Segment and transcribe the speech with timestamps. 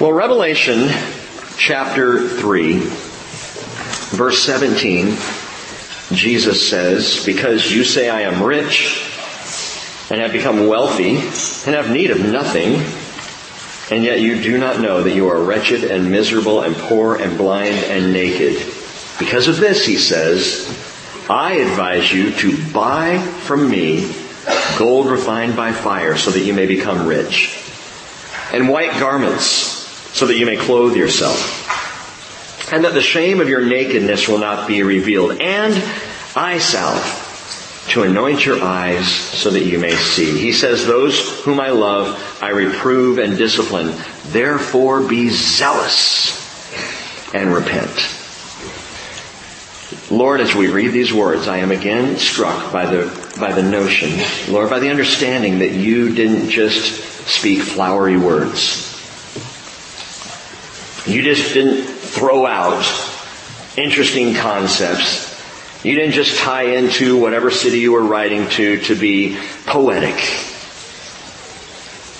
[0.00, 0.88] Well, Revelation
[1.58, 2.78] chapter 3,
[4.16, 5.14] verse 17,
[6.16, 9.06] Jesus says, Because you say I am rich
[10.08, 12.76] and have become wealthy and have need of nothing,
[13.94, 17.36] and yet you do not know that you are wretched and miserable and poor and
[17.36, 18.54] blind and naked.
[19.18, 20.66] Because of this, he says,
[21.28, 24.10] I advise you to buy from me
[24.78, 27.62] gold refined by fire so that you may become rich,
[28.50, 29.79] and white garments
[30.20, 34.68] so that you may clothe yourself, and that the shame of your nakedness will not
[34.68, 35.72] be revealed, and
[36.36, 40.38] eye salve to anoint your eyes so that you may see.
[40.38, 43.94] He says, those whom I love, I reprove and discipline.
[44.26, 46.36] Therefore be zealous
[47.32, 47.88] and repent.
[50.10, 53.06] Lord, as we read these words, I am again struck by the,
[53.40, 54.10] by the notion,
[54.52, 58.89] Lord, by the understanding that you didn't just speak flowery words.
[61.10, 62.84] You just didn't throw out
[63.76, 65.30] interesting concepts
[65.82, 70.14] you didn't just tie into whatever city you were writing to to be poetic.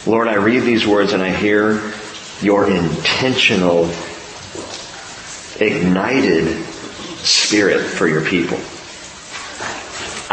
[0.06, 1.92] Lord, I read these words and I hear
[2.41, 3.84] your intentional,
[5.60, 6.64] ignited
[7.19, 8.56] spirit for your people.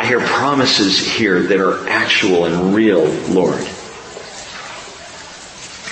[0.01, 3.67] I hear promises here that are actual and real, Lord.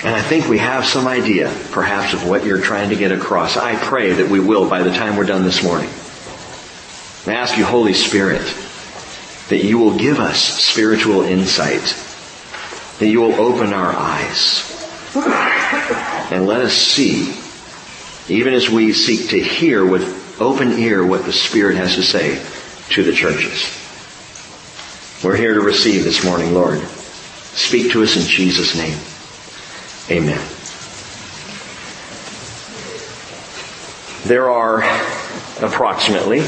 [0.04, 3.56] And I think we have some idea, perhaps, of what you're trying to get across.
[3.56, 5.88] I pray that we will by the time we're done this morning.
[7.26, 8.42] I ask you, Holy Spirit,
[9.48, 11.96] that you will give us spiritual insight,
[12.98, 14.70] that you will open our eyes,
[16.30, 17.34] and let us see,
[18.28, 22.40] even as we seek to hear with open ear what the Spirit has to say
[22.90, 23.72] to the churches.
[25.24, 26.80] We're here to receive this morning, Lord.
[26.80, 28.98] Speak to us in Jesus' name.
[30.08, 30.40] Amen.
[34.24, 34.84] There are
[35.60, 36.42] approximately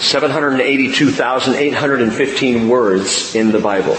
[0.00, 3.96] 782,815 words in the Bible.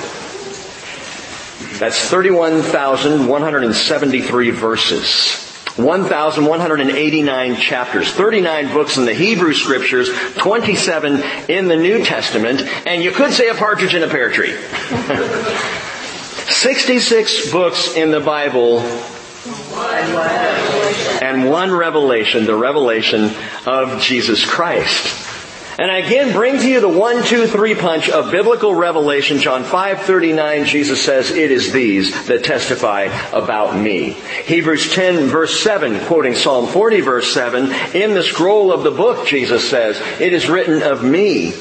[1.78, 5.48] That's 31,173 verses.
[5.78, 13.12] 1,189 chapters, 39 books in the Hebrew scriptures, 27 in the New Testament, and you
[13.12, 14.58] could say a partridge in a pear tree.
[16.52, 18.80] 66 books in the Bible,
[21.22, 23.32] and one revelation, the revelation
[23.66, 25.30] of Jesus Christ.
[25.80, 29.40] And I again bring to you the one, two, three punch of biblical revelation.
[29.40, 36.00] John 5:39, Jesus says, "It is these that testify about me." Hebrews 10 verse 7,
[36.02, 40.50] quoting Psalm 40 verse 7, "In the scroll of the book," Jesus says, "it is
[40.50, 41.56] written of me."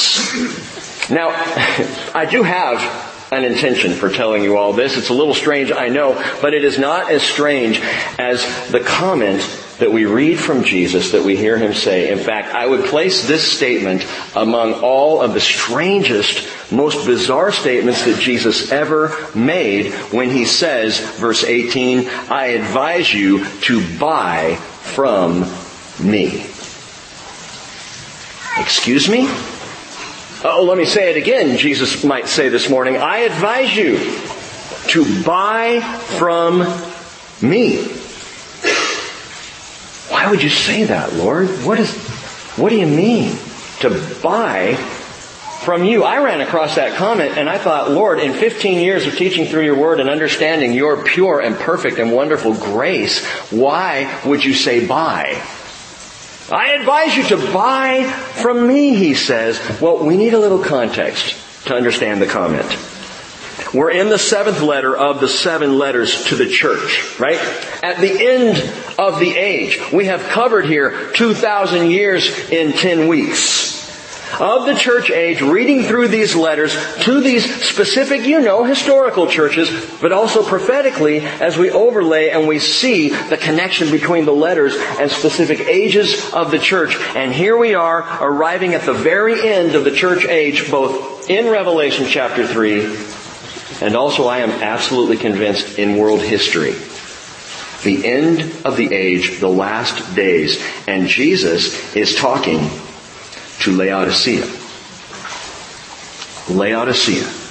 [1.09, 1.29] Now,
[2.15, 4.97] I do have an intention for telling you all this.
[4.97, 7.79] It's a little strange, I know, but it is not as strange
[8.19, 9.41] as the comment
[9.79, 12.11] that we read from Jesus that we hear him say.
[12.11, 18.05] In fact, I would place this statement among all of the strangest, most bizarre statements
[18.05, 25.41] that Jesus ever made when he says, verse 18, I advise you to buy from
[25.99, 26.45] me.
[28.57, 29.27] Excuse me?
[30.45, 32.97] Oh, let me say it again, Jesus might say this morning.
[32.97, 33.97] I advise you
[34.89, 35.79] to buy
[36.17, 36.59] from
[37.41, 37.85] me.
[40.09, 41.47] Why would you say that, Lord?
[41.65, 41.95] What is,
[42.57, 43.37] what do you mean?
[43.79, 43.89] To
[44.21, 44.75] buy
[45.63, 46.03] from you.
[46.03, 49.63] I ran across that comment and I thought, Lord, in 15 years of teaching through
[49.63, 54.85] your word and understanding your pure and perfect and wonderful grace, why would you say
[54.85, 55.41] buy?
[56.53, 59.59] I advise you to buy from me, he says.
[59.81, 61.35] Well, we need a little context
[61.65, 62.77] to understand the comment.
[63.73, 67.39] We're in the seventh letter of the seven letters to the church, right?
[67.81, 68.57] At the end
[68.99, 73.82] of the age, we have covered here 2,000 years in 10 weeks
[74.39, 79.69] of the church age reading through these letters to these specific, you know, historical churches,
[80.01, 85.11] but also prophetically as we overlay and we see the connection between the letters and
[85.11, 86.95] specific ages of the church.
[87.15, 91.49] And here we are arriving at the very end of the church age, both in
[91.49, 93.13] Revelation chapter 3
[93.81, 96.73] and also I am absolutely convinced in world history.
[97.83, 102.59] The end of the age, the last days, and Jesus is talking
[103.63, 104.45] to Laodicea.
[106.49, 107.43] Laodicea.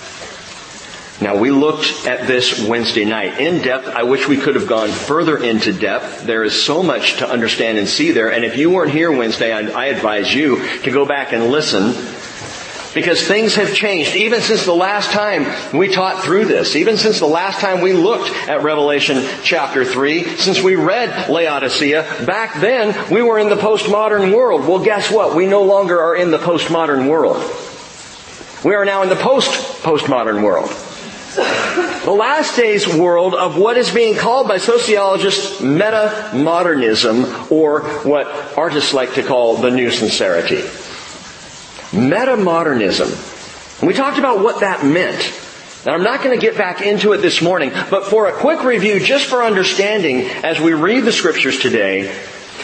[1.23, 3.89] Now we looked at this Wednesday night in depth.
[3.89, 6.25] I wish we could have gone further into depth.
[6.25, 8.31] There is so much to understand and see there.
[8.31, 11.93] And if you weren't here Wednesday, I, I advise you to go back and listen
[12.95, 15.47] because things have changed even since the last time
[15.77, 20.37] we taught through this, even since the last time we looked at Revelation chapter 3,
[20.37, 24.67] since we read Laodicea, back then we were in the postmodern world.
[24.67, 25.35] Well guess what?
[25.35, 27.43] We no longer are in the postmodern world.
[28.65, 30.71] We are now in the post-postmodern world.
[32.05, 38.93] The last days world of what is being called by sociologists meta-modernism or what artists
[38.93, 40.63] like to call the new sincerity.
[41.93, 43.81] Metamodernism.
[43.81, 45.21] And we talked about what that meant.
[45.85, 48.63] Now I'm not going to get back into it this morning, but for a quick
[48.65, 52.15] review, just for understanding as we read the scriptures today,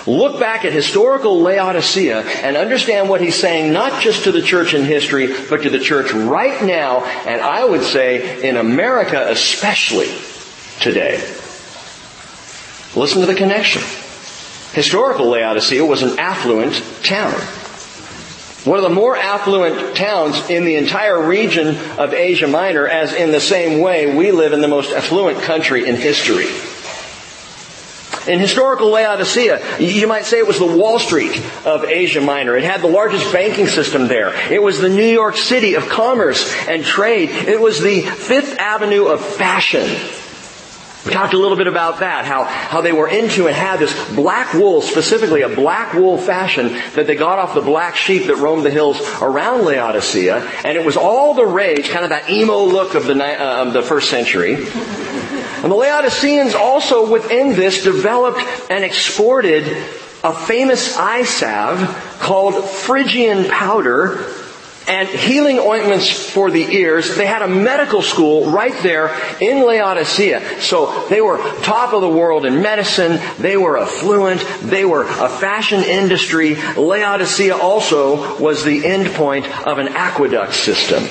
[0.06, 4.72] look back at historical Laodicea and understand what he's saying not just to the church
[4.72, 10.08] in history, but to the church right now, and I would say in America especially
[10.80, 11.16] today.
[12.94, 13.82] Listen to the connection.
[14.72, 17.34] Historical Laodicea was an affluent town.
[18.68, 23.32] One of the more affluent towns in the entire region of Asia Minor, as in
[23.32, 26.48] the same way we live in the most affluent country in history.
[28.30, 32.58] In historical Laodicea, you might say it was the Wall Street of Asia Minor.
[32.58, 34.34] It had the largest banking system there.
[34.52, 37.30] It was the New York City of commerce and trade.
[37.30, 39.88] It was the Fifth Avenue of fashion.
[41.08, 44.14] We talked a little bit about that, how, how they were into and had this
[44.14, 48.36] black wool, specifically a black wool fashion that they got off the black sheep that
[48.36, 50.36] roamed the hills around Laodicea.
[50.66, 53.80] And it was all the rage, kind of that emo look of the, uh, the
[53.80, 54.56] first century.
[54.56, 59.64] And the Laodiceans also within this developed and exported
[60.22, 61.80] a famous eye salve
[62.20, 64.26] called Phrygian powder
[64.88, 67.14] and healing ointments for the ears.
[67.16, 70.60] They had a medical school right there in Laodicea.
[70.60, 73.20] So they were top of the world in medicine.
[73.38, 74.44] They were affluent.
[74.62, 76.54] They were a fashion industry.
[76.54, 81.04] Laodicea also was the end point of an aqueduct system.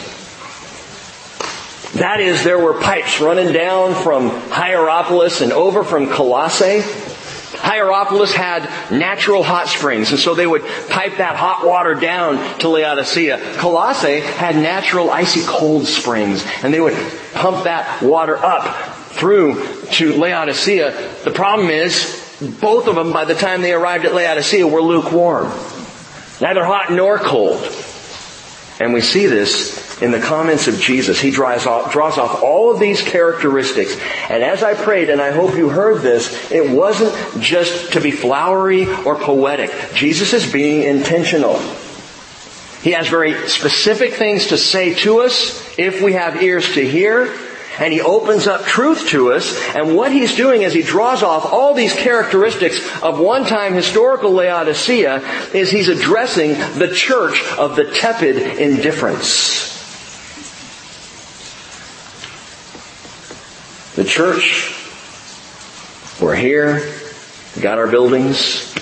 [1.99, 6.81] That is, there were pipes running down from Hierapolis and over from Colossae.
[7.59, 12.69] Hierapolis had natural hot springs, and so they would pipe that hot water down to
[12.69, 13.55] Laodicea.
[13.57, 16.97] Colossae had natural icy cold springs, and they would
[17.33, 20.91] pump that water up through to Laodicea.
[21.23, 22.23] The problem is,
[22.61, 25.51] both of them, by the time they arrived at Laodicea, were lukewarm.
[26.39, 27.59] Neither hot nor cold.
[28.79, 31.19] And we see this in the comments of Jesus.
[31.19, 33.97] He draws off, draws off all of these characteristics.
[34.29, 38.11] And as I prayed, and I hope you heard this, it wasn't just to be
[38.11, 39.71] flowery or poetic.
[39.93, 41.59] Jesus is being intentional.
[42.81, 47.35] He has very specific things to say to us if we have ears to hear
[47.79, 49.57] and he opens up truth to us.
[49.75, 55.19] And what he's doing is he draws off all these characteristics of one-time historical Laodicea
[55.53, 59.75] is he's addressing the church of the tepid indifference.
[63.95, 64.75] The church,
[66.21, 66.93] we're here,
[67.55, 68.75] we got our buildings,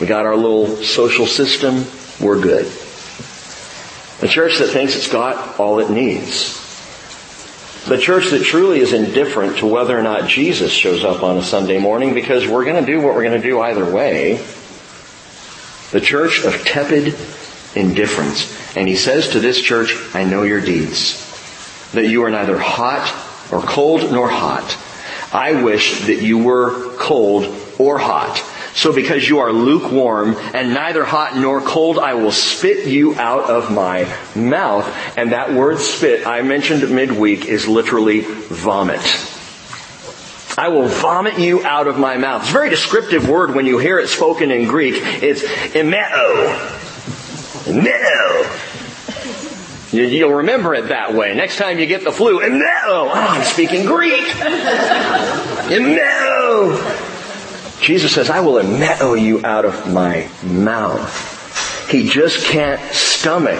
[0.00, 1.84] we got our little social system,
[2.20, 2.66] we're good.
[4.20, 6.67] The church that thinks it's got all it needs.
[7.88, 11.42] The church that truly is indifferent to whether or not Jesus shows up on a
[11.42, 14.36] Sunday morning because we're going to do what we're going to do either way.
[15.92, 17.14] The church of tepid
[17.74, 18.76] indifference.
[18.76, 21.24] And he says to this church, I know your deeds.
[21.92, 23.10] That you are neither hot
[23.50, 24.76] or cold nor hot.
[25.32, 27.46] I wish that you were cold
[27.78, 28.36] or hot.
[28.78, 33.50] So because you are lukewarm and neither hot nor cold, I will spit you out
[33.50, 34.04] of my
[34.36, 34.86] mouth.
[35.18, 39.00] And that word spit, I mentioned midweek, is literally vomit.
[40.56, 42.42] I will vomit you out of my mouth.
[42.42, 44.94] It's a very descriptive word when you hear it spoken in Greek.
[44.96, 46.56] It's emeo.
[47.64, 48.44] Emeo.
[49.92, 51.34] You'll remember it that way.
[51.34, 52.62] Next time you get the flu, emeo.
[52.86, 54.24] Oh, ah, I'm speaking Greek.
[55.66, 57.17] Emeo.
[57.88, 61.88] Jesus says, I will emeto you out of my mouth.
[61.90, 63.58] He just can't stomach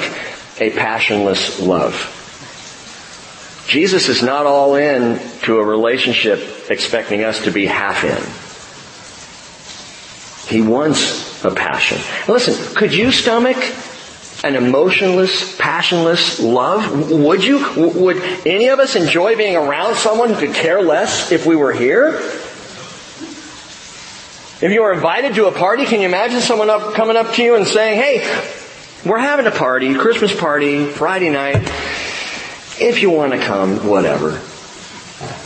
[0.61, 1.95] a passionless love.
[3.67, 8.21] Jesus is not all in to a relationship expecting us to be half in.
[10.55, 11.97] He wants a passion.
[12.31, 13.57] Listen, could you stomach
[14.45, 17.11] an emotionless, passionless love?
[17.11, 17.93] Would you?
[17.95, 21.73] Would any of us enjoy being around someone who could care less if we were
[21.73, 22.21] here?
[24.61, 27.43] If you were invited to a party, can you imagine someone up, coming up to
[27.45, 31.63] you and saying, hey, we're having a party, Christmas party, Friday night.
[32.81, 34.43] If you want to come, whatever.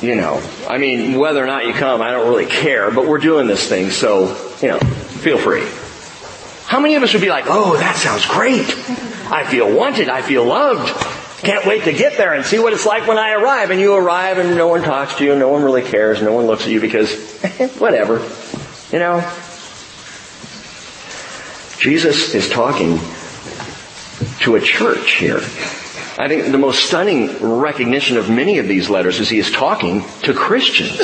[0.00, 3.18] You know, I mean, whether or not you come, I don't really care, but we're
[3.18, 4.28] doing this thing, so,
[4.62, 5.66] you know, feel free.
[6.66, 8.66] How many of us would be like, oh, that sounds great.
[9.30, 10.08] I feel wanted.
[10.08, 10.88] I feel loved.
[11.42, 13.70] Can't wait to get there and see what it's like when I arrive.
[13.70, 16.46] And you arrive and no one talks to you, no one really cares, no one
[16.46, 17.14] looks at you because,
[17.78, 18.26] whatever.
[18.92, 19.20] You know?
[21.78, 22.98] Jesus is talking
[24.40, 25.38] to a church here.
[26.18, 30.04] I think the most stunning recognition of many of these letters is he is talking
[30.22, 30.98] to Christians,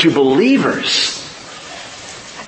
[0.00, 1.22] to believers.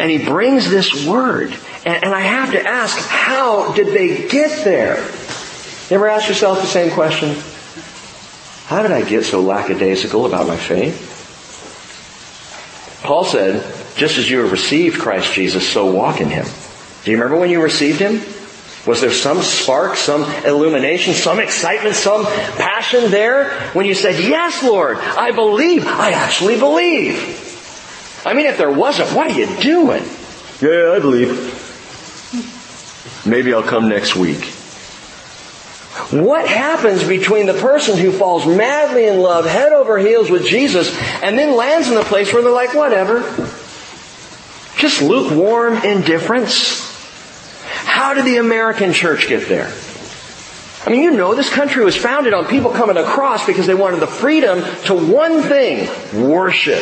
[0.01, 1.55] And he brings this word.
[1.85, 4.97] And, I have to ask, how did they get there?
[5.91, 7.37] You ever ask yourself the same question?
[8.67, 11.05] How did I get so lackadaisical about my faith?
[13.03, 16.47] Paul said, just as you have received Christ Jesus, so walk in Him.
[17.05, 18.23] Do you remember when you received Him?
[18.87, 24.63] Was there some spark, some illumination, some excitement, some passion there when you said, yes,
[24.63, 28.23] Lord, I believe, I actually believe.
[28.25, 30.05] I mean, if there wasn't, what are you doing?
[30.63, 31.67] Yeah, I believe.
[33.27, 34.45] Maybe I'll come next week.
[36.11, 40.97] What happens between the person who falls madly in love, head over heels with Jesus,
[41.23, 43.21] and then lands in the place where they're like, whatever.
[44.79, 46.87] Just lukewarm indifference.
[47.85, 49.73] How did the American church get there?
[50.87, 53.99] I mean, you know, this country was founded on people coming across because they wanted
[54.01, 55.89] the freedom to one thing,
[56.29, 56.81] worship.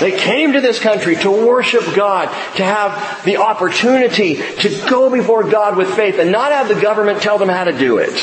[0.00, 2.26] They came to this country to worship God,
[2.56, 7.20] to have the opportunity to go before God with faith and not have the government
[7.20, 8.14] tell them how to do it.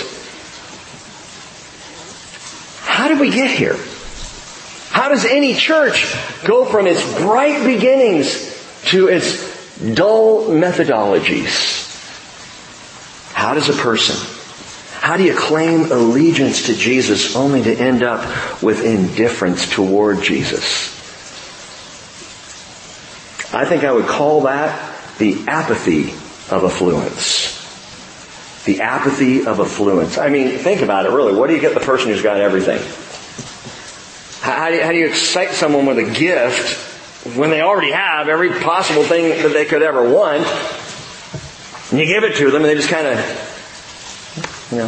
[2.81, 3.75] How did we get here?
[4.98, 8.51] How does any church go from its bright beginnings
[8.86, 11.86] to its dull methodologies?
[13.32, 14.16] How does a person,
[15.00, 20.89] how do you claim allegiance to Jesus only to end up with indifference toward Jesus?
[23.54, 26.10] I think I would call that the apathy
[26.51, 27.54] of affluence.
[28.66, 30.18] The apathy of affluence.
[30.18, 31.36] I mean, think about it really.
[31.36, 33.06] What do you get the person who's got everything?
[34.48, 38.30] How do you, how do you excite someone with a gift when they already have
[38.30, 40.48] every possible thing that they could ever want?
[41.92, 44.88] And you give it to them and they just kind of, you know,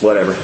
[0.00, 0.34] whatever.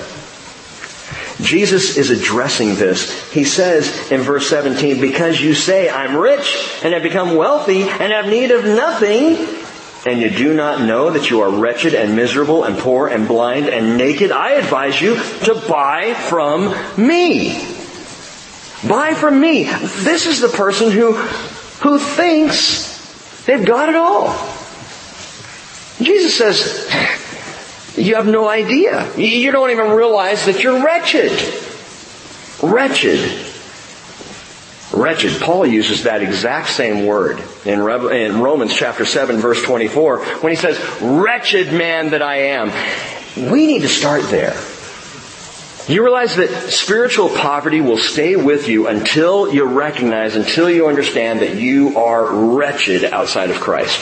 [1.40, 3.30] Jesus is addressing this.
[3.30, 8.12] He says in verse 17, because you say, I'm rich and have become wealthy and
[8.12, 9.36] have need of nothing,
[10.06, 13.68] and you do not know that you are wretched and miserable and poor and blind
[13.68, 15.14] and naked, I advise you
[15.44, 17.79] to buy from me.
[18.86, 19.64] Buy from me.
[19.64, 24.28] This is the person who, who thinks they've got it all.
[26.00, 26.88] Jesus says,
[27.96, 29.14] you have no idea.
[29.16, 31.30] You don't even realize that you're wretched.
[32.62, 33.46] Wretched.
[34.92, 35.40] Wretched.
[35.40, 40.80] Paul uses that exact same word in, Romans chapter 7 verse 24 when he says,
[41.02, 43.50] wretched man that I am.
[43.50, 44.56] We need to start there.
[45.90, 51.40] You realize that spiritual poverty will stay with you until you recognize, until you understand
[51.40, 53.98] that you are wretched outside of Christ.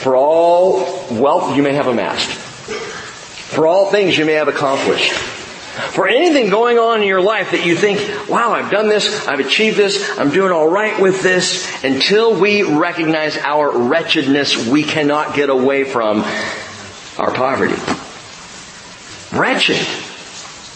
[0.00, 0.78] For all
[1.10, 2.30] wealth you may have amassed.
[2.30, 5.12] For all things you may have accomplished.
[5.12, 9.40] For anything going on in your life that you think, wow, I've done this, I've
[9.40, 15.50] achieved this, I'm doing alright with this, until we recognize our wretchedness, we cannot get
[15.50, 16.24] away from
[17.18, 17.76] our poverty.
[19.38, 20.05] Wretched.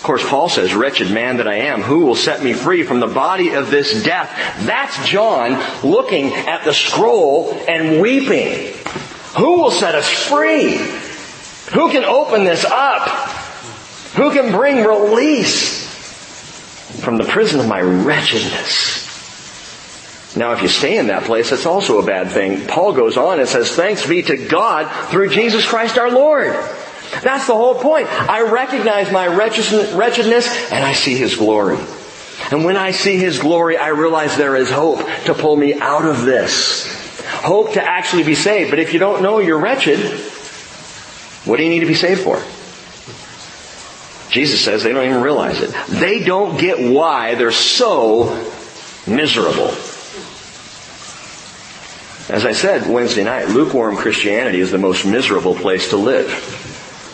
[0.00, 3.00] Of course, Paul says, wretched man that I am, who will set me free from
[3.00, 4.30] the body of this death?
[4.64, 8.73] That's John looking at the scroll and weeping.
[9.37, 10.78] Who will set us free?
[11.75, 13.09] Who can open this up?
[14.16, 15.87] Who can bring release
[17.02, 19.07] from the prison of my wretchedness?
[20.35, 22.66] Now, if you stay in that place, that's also a bad thing.
[22.66, 26.57] Paul goes on and says, thanks be to God through Jesus Christ our Lord.
[27.22, 28.06] That's the whole point.
[28.08, 31.78] I recognize my wretchedness and I see His glory.
[32.50, 36.04] And when I see His glory, I realize there is hope to pull me out
[36.04, 37.00] of this
[37.40, 38.70] hope to actually be saved.
[38.70, 39.98] But if you don't know you're wretched,
[41.44, 42.42] what do you need to be saved for?
[44.30, 45.74] Jesus says they don't even realize it.
[45.88, 48.46] They don't get why they're so
[49.06, 49.68] miserable.
[52.28, 56.28] As I said Wednesday night, lukewarm Christianity is the most miserable place to live.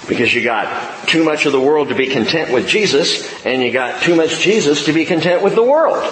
[0.08, 3.72] Because you got too much of the world to be content with Jesus, and you
[3.72, 6.04] got too much Jesus to be content with the world.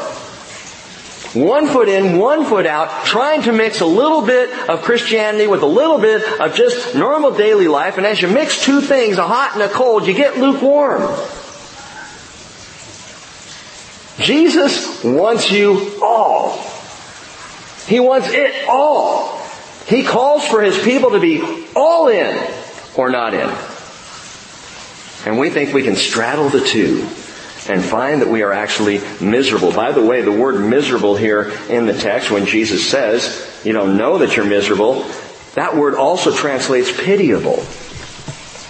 [1.34, 5.62] One foot in, one foot out, trying to mix a little bit of Christianity with
[5.62, 7.96] a little bit of just normal daily life.
[7.96, 11.02] And as you mix two things, a hot and a cold, you get lukewarm.
[14.20, 16.56] Jesus wants you all.
[17.86, 19.36] He wants it all.
[19.88, 22.48] He calls for His people to be all in
[22.94, 23.73] or not in.
[25.26, 27.08] And we think we can straddle the two
[27.66, 29.72] and find that we are actually miserable.
[29.72, 33.96] By the way, the word miserable here in the text, when Jesus says, you don't
[33.96, 35.02] know that you're miserable,
[35.54, 37.64] that word also translates pitiable.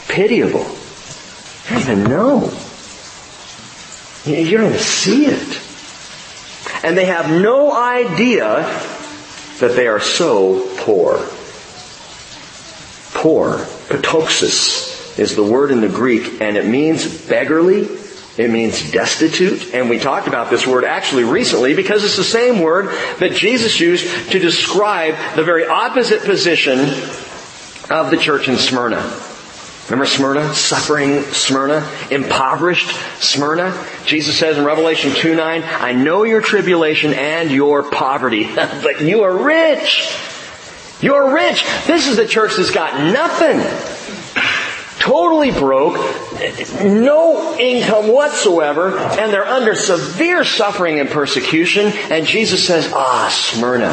[0.09, 0.65] Pitiable.
[1.65, 2.53] You don't even know.
[4.25, 5.61] You don't even see it.
[6.85, 8.63] And they have no idea
[9.59, 11.17] that they are so poor.
[13.13, 13.59] Poor.
[13.89, 17.89] Patoxis is the word in the Greek, and it means beggarly,
[18.37, 22.61] it means destitute, and we talked about this word actually recently because it's the same
[22.61, 22.87] word
[23.21, 26.81] that Jesus used to describe the very opposite position
[27.91, 29.21] of the church in Smyrna.
[29.87, 30.55] Remember Smyrna?
[30.55, 31.87] Suffering Smyrna?
[32.11, 32.91] Impoverished
[33.23, 33.87] Smyrna?
[34.07, 39.23] Jesus says in Revelation 2 9, I know your tribulation and your poverty, but you
[39.23, 40.11] are rich.
[41.01, 41.65] You're rich.
[41.87, 43.59] This is the church that's got nothing
[45.05, 45.97] totally broke,
[46.83, 51.89] no income whatsoever, and they're under severe suffering and persecution.
[52.11, 53.91] And Jesus says, Ah, Smyrna,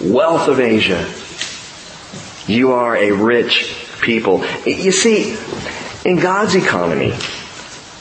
[0.00, 1.08] wealth of Asia,
[2.52, 4.44] you are a rich people.
[4.66, 5.38] You see,
[6.04, 7.14] in God's economy,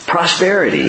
[0.08, 0.88] prosperity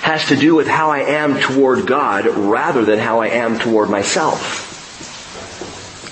[0.00, 3.90] has to do with how I am toward God rather than how I am toward
[3.90, 4.64] myself.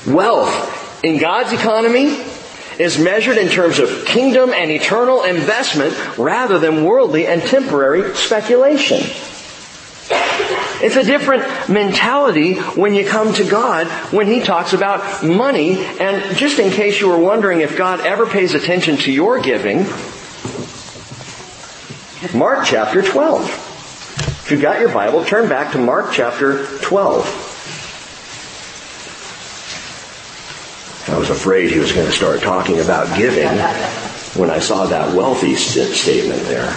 [0.07, 2.36] Wealth in God's economy
[2.79, 9.01] is measured in terms of kingdom and eternal investment rather than worldly and temporary speculation.
[10.79, 15.79] It's a different mentality when you come to God when He talks about money.
[15.79, 19.87] And just in case you were wondering if God ever pays attention to your giving,
[22.35, 23.43] Mark chapter 12.
[24.45, 27.46] If you've got your Bible, turn back to Mark chapter 12.
[31.15, 33.49] Was afraid he was going to start talking about giving
[34.41, 36.69] when I saw that wealthy st- statement there.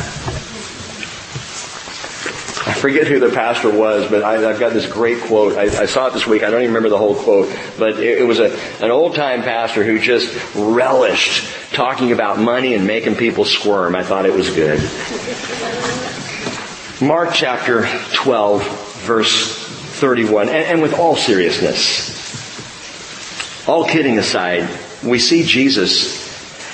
[2.70, 5.58] I forget who the pastor was, but I, have got this great quote.
[5.58, 6.44] I, I, saw it this week.
[6.44, 9.42] I don't even remember the whole quote, but it, it was a, an old time
[9.42, 13.96] pastor who just relished talking about money and making people squirm.
[13.96, 14.80] I thought it was good.
[17.02, 19.58] Mark chapter 12, verse
[20.00, 22.19] 31, and, and with all seriousness,
[23.68, 24.70] all kidding aside,
[25.04, 26.28] we see Jesus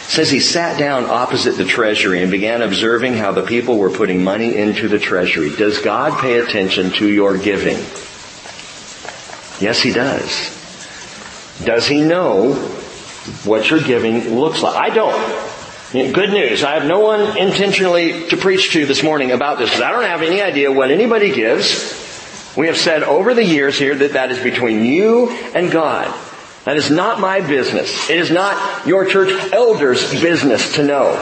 [0.07, 4.23] says he sat down opposite the treasury and began observing how the people were putting
[4.23, 5.49] money into the treasury.
[5.49, 7.77] Does God pay attention to your giving?
[9.59, 10.51] Yes, he does.
[11.63, 12.53] Does he know
[13.43, 14.75] what your giving looks like?
[14.75, 15.53] I don't.
[16.13, 16.63] Good news.
[16.63, 20.03] I have no one intentionally to preach to this morning about this because I don't
[20.03, 22.03] have any idea what anybody gives.
[22.57, 26.13] We have said over the years here that that is between you and God.
[26.65, 28.09] That is not my business.
[28.09, 31.13] It is not your church elders' business to know.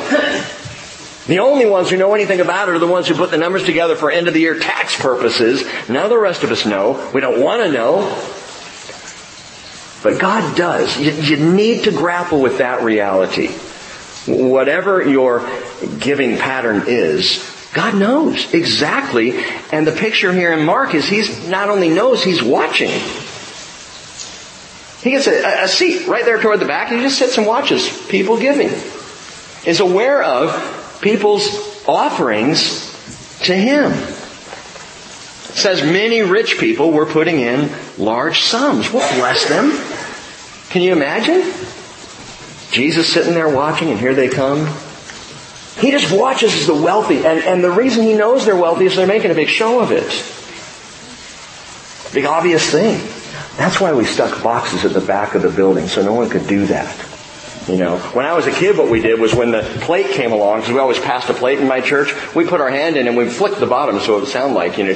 [1.27, 3.63] The only ones who know anything about it are the ones who put the numbers
[3.63, 5.61] together for end of the year tax purposes.
[5.61, 7.09] Of the rest of us know.
[7.13, 8.01] We don't want to know.
[10.03, 10.99] But God does.
[10.99, 13.47] You, you need to grapple with that reality.
[14.27, 15.49] Whatever your
[15.99, 19.43] giving pattern is, God knows exactly.
[19.71, 22.91] And the picture here in Mark is He's not only knows, He's watching.
[25.03, 26.89] He gets a, a seat right there toward the back.
[26.89, 28.69] And he just sits and watches people giving.
[29.65, 31.45] Is aware of people's
[31.85, 32.89] offerings
[33.43, 33.91] to him.
[33.91, 38.91] It says many rich people were putting in large sums.
[38.91, 39.71] Well, bless them.
[40.69, 41.53] Can you imagine?
[42.71, 44.65] Jesus sitting there watching and here they come.
[45.77, 49.05] He just watches the wealthy and, and the reason he knows they're wealthy is they're
[49.05, 50.09] making a big show of it.
[52.13, 53.22] Big obvious thing.
[53.57, 56.47] That's why we stuck boxes at the back of the building so no one could
[56.47, 56.95] do that.
[57.67, 60.33] You know, when I was a kid, what we did was when the plate came
[60.33, 63.07] along, because we always passed a plate in my church, we put our hand in
[63.07, 64.93] and we flicked the bottom so it would sound like, you know,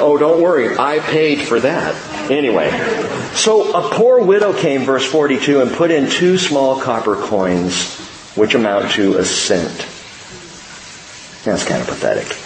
[0.00, 1.94] oh, don't worry, I paid for that.
[2.28, 2.70] Anyway,
[3.34, 7.94] so a poor widow came, verse 42, and put in two small copper coins,
[8.34, 9.86] which amount to a cent.
[11.44, 12.45] That's kind of pathetic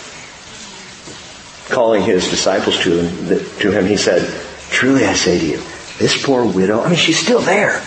[1.70, 3.28] calling his disciples to him,
[3.61, 4.22] to him, he said,
[4.70, 5.62] Truly I say to you,
[5.98, 7.83] this poor widow, I mean, she's still there.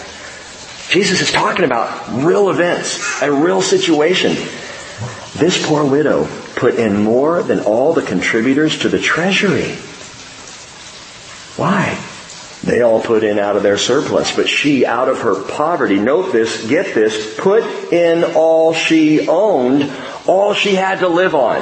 [0.89, 4.33] Jesus is talking about real events, a real situation.
[5.35, 9.75] This poor widow put in more than all the contributors to the treasury.
[11.57, 11.97] Why?
[12.63, 16.31] They all put in out of their surplus, but she out of her poverty, note
[16.31, 19.91] this, get this, put in all she owned,
[20.27, 21.61] all she had to live on.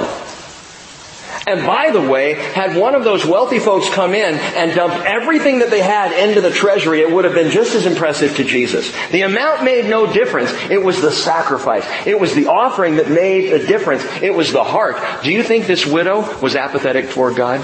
[1.48, 5.60] And by the way, had one of those wealthy folks come in and dumped everything
[5.60, 8.92] that they had into the treasury, it would have been just as impressive to Jesus.
[9.10, 10.52] The amount made no difference.
[10.70, 11.84] It was the sacrifice.
[12.06, 14.04] It was the offering that made a difference.
[14.22, 14.98] It was the heart.
[15.24, 17.62] Do you think this widow was apathetic toward God?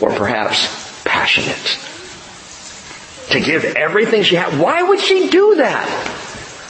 [0.00, 1.78] Or perhaps passionate?
[3.30, 4.58] To give everything she had.
[4.60, 5.88] Why would she do that?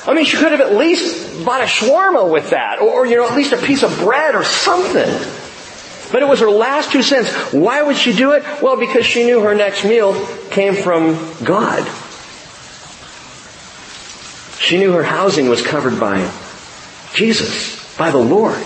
[0.07, 3.27] I mean, she could have at least bought a shawarma with that, or, you know,
[3.27, 5.46] at least a piece of bread or something.
[6.13, 7.33] But it was her last two cents.
[7.53, 8.45] Why would she do it?
[8.63, 10.15] Well, because she knew her next meal
[10.51, 11.15] came from
[11.45, 11.87] God.
[14.59, 16.31] She knew her housing was covered by
[17.15, 18.63] Jesus, by the Lord.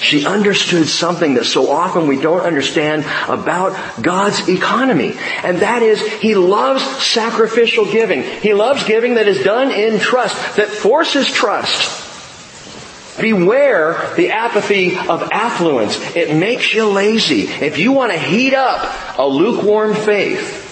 [0.00, 5.14] She understood something that so often we don't understand about God's economy.
[5.42, 8.22] And that is, He loves sacrificial giving.
[8.22, 12.05] He loves giving that is done in trust, that forces trust.
[13.20, 15.98] Beware the apathy of affluence.
[16.14, 17.42] It makes you lazy.
[17.42, 20.64] If you want to heat up a lukewarm faith,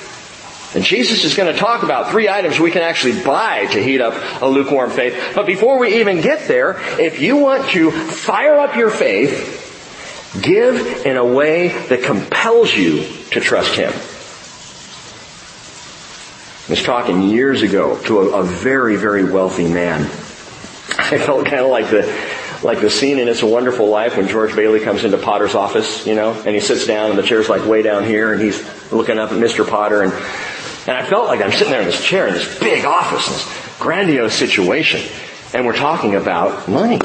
[0.75, 4.01] and Jesus is going to talk about three items we can actually buy to heat
[4.01, 5.33] up a lukewarm faith.
[5.35, 9.63] But before we even get there, if you want to fire up your faith,
[10.43, 13.93] give in a way that compels you to trust Him.
[16.67, 20.03] I was talking years ago to a, a very, very wealthy man.
[20.99, 22.03] I felt kind of like the
[22.65, 26.07] like the scene in It's a Wonderful Life when George Bailey comes into Potter's office,
[26.07, 28.59] you know, and he sits down and the chair's like way down here and he's
[28.91, 29.69] looking up at Mr.
[29.69, 32.85] Potter and, and I felt like I'm sitting there in this chair in this big
[32.87, 35.03] office, this grandiose situation,
[35.53, 37.01] and we're talking about money.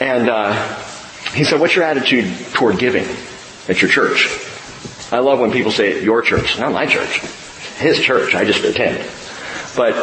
[0.00, 0.84] And, uh,
[1.34, 3.04] he said, what's your attitude toward giving
[3.68, 4.28] at your church?
[5.10, 7.20] I love when people say your church, not my church.
[7.78, 8.98] His church, I just attend.
[9.76, 9.94] But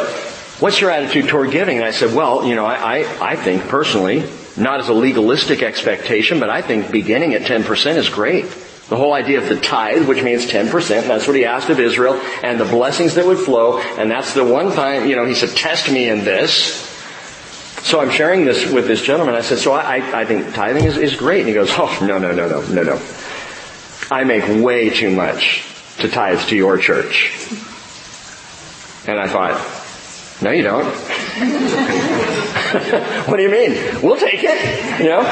[0.60, 1.76] what's your attitude toward giving?
[1.78, 5.62] And I said, well, you know, I, I, I think personally, not as a legalistic
[5.62, 8.44] expectation, but I think beginning at 10% is great.
[8.88, 12.14] The whole idea of the tithe, which means 10%, that's what he asked of Israel,
[12.42, 15.50] and the blessings that would flow, and that's the one time, you know, he said,
[15.56, 16.84] test me in this.
[17.82, 19.34] So I'm sharing this with this gentleman.
[19.34, 21.40] I said, so I, I think tithing is, is great.
[21.40, 23.02] And he goes, oh, no, no, no, no, no, no.
[24.10, 25.64] I make way too much
[25.98, 27.32] to tithe to your church.
[29.08, 29.85] And I thought,
[30.42, 30.84] no you don't.
[33.26, 34.02] what do you mean?
[34.02, 35.22] We'll take it, you know?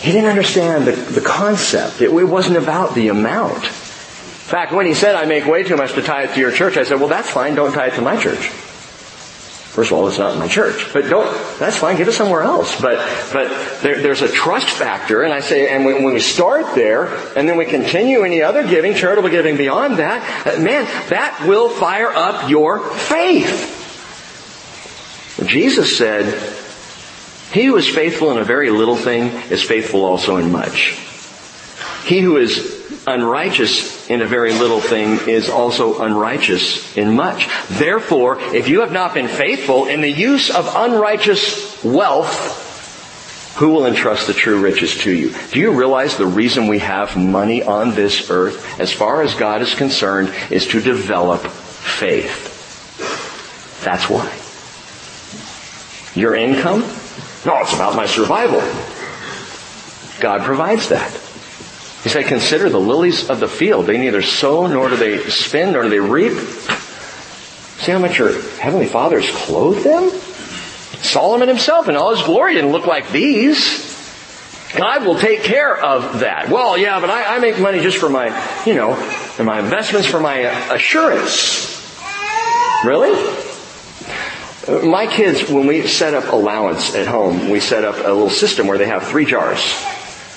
[0.00, 2.00] He didn't understand the, the concept.
[2.00, 3.64] It, it wasn't about the amount.
[3.64, 6.50] In fact, when he said, I make way too much to tie it to your
[6.50, 7.54] church, I said, well, that's fine.
[7.54, 8.50] Don't tie it to my church.
[9.72, 12.42] First of all, it's not in my church, but don't, that's fine, give it somewhere
[12.42, 12.78] else.
[12.78, 12.98] But,
[13.32, 13.48] but
[13.80, 17.48] there, there's a trust factor, and I say, and when, when, we start there, and
[17.48, 22.10] then we continue any other giving, charitable giving beyond that, uh, man, that will fire
[22.10, 23.80] up your faith.
[25.46, 26.26] Jesus said,
[27.54, 30.98] he who is faithful in a very little thing is faithful also in much.
[32.04, 37.48] He who is unrighteous in a very little thing is also unrighteous in much.
[37.68, 42.60] Therefore, if you have not been faithful in the use of unrighteous wealth,
[43.56, 45.34] who will entrust the true riches to you?
[45.50, 49.60] Do you realize the reason we have money on this earth, as far as God
[49.60, 52.48] is concerned, is to develop faith?
[53.84, 54.32] That's why.
[56.18, 56.80] Your income?
[57.44, 58.60] No, it's about my survival.
[60.20, 61.21] God provides that.
[62.02, 63.86] He said, consider the lilies of the field.
[63.86, 66.32] They neither sow nor do they spin nor do they reap.
[67.78, 70.10] See how much your heavenly Father has clothed them?
[71.02, 73.90] Solomon himself in all his glory didn't look like these.
[74.76, 76.48] God will take care of that.
[76.48, 78.28] Well, yeah, but I, I make money just for my,
[78.64, 81.68] you know, for my investments, for my uh, assurance.
[82.84, 83.12] Really?
[84.88, 88.66] My kids, when we set up allowance at home, we set up a little system
[88.66, 89.60] where they have three jars.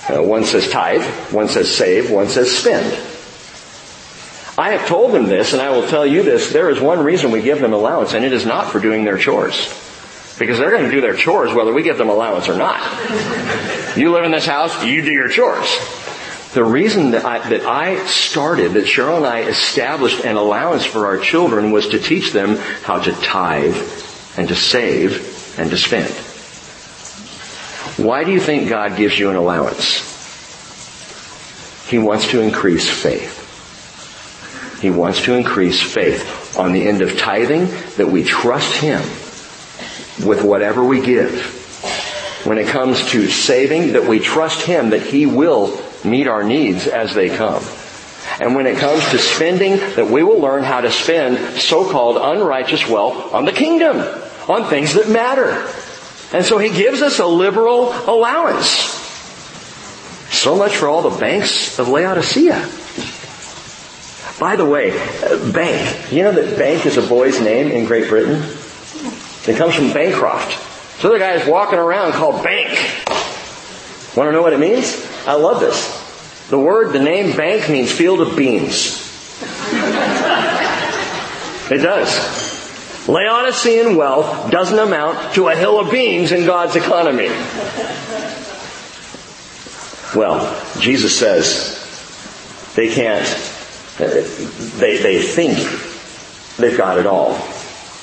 [0.07, 2.85] Uh, one says tithe, one says save, one says spend.
[4.57, 7.31] I have told them this, and I will tell you this, there is one reason
[7.31, 9.67] we give them allowance, and it is not for doing their chores.
[10.39, 12.79] Because they're going to do their chores whether we give them allowance or not.
[13.97, 15.67] You live in this house, you do your chores.
[16.53, 21.05] The reason that I, that I started, that Cheryl and I established an allowance for
[21.05, 23.75] our children was to teach them how to tithe
[24.37, 26.13] and to save and to spend.
[27.97, 30.13] Why do you think God gives you an allowance?
[31.89, 33.43] He wants to increase faith.
[34.81, 39.01] He wants to increase faith on the end of tithing that we trust Him
[40.27, 41.53] with whatever we give.
[42.43, 46.87] When it comes to saving, that we trust Him that He will meet our needs
[46.87, 47.63] as they come.
[48.39, 52.87] And when it comes to spending, that we will learn how to spend so-called unrighteous
[52.89, 53.97] wealth on the kingdom
[54.49, 55.65] on things that matter.
[56.33, 58.67] And so he gives us a liberal allowance.
[60.31, 62.69] So much for all the banks of Laodicea.
[64.39, 64.91] By the way,
[65.51, 66.11] bank.
[66.11, 68.43] You know that bank is a boy's name in Great Britain?
[69.47, 71.01] It comes from Bancroft.
[71.01, 72.69] So the guy is walking around called Bank.
[74.17, 75.05] Want to know what it means?
[75.25, 76.03] I love this.
[76.49, 79.01] The word, the name Bank means field of beans.
[81.67, 82.44] It does.
[83.07, 87.29] Laodicean wealth doesn't amount to a hill of beans in God's economy.
[90.15, 93.25] Well, Jesus says they can't,
[93.97, 95.57] they, they think
[96.57, 97.39] they've got it all.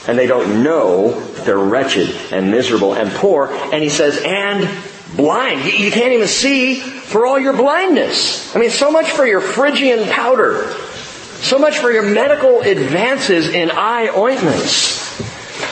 [0.07, 3.49] And they don't know they're wretched and miserable and poor.
[3.53, 4.69] And he says, and
[5.17, 5.65] blind.
[5.65, 8.55] You can't even see for all your blindness.
[8.55, 10.75] I mean, so much for your Phrygian powder.
[11.43, 15.21] So much for your medical advances in eye ointments.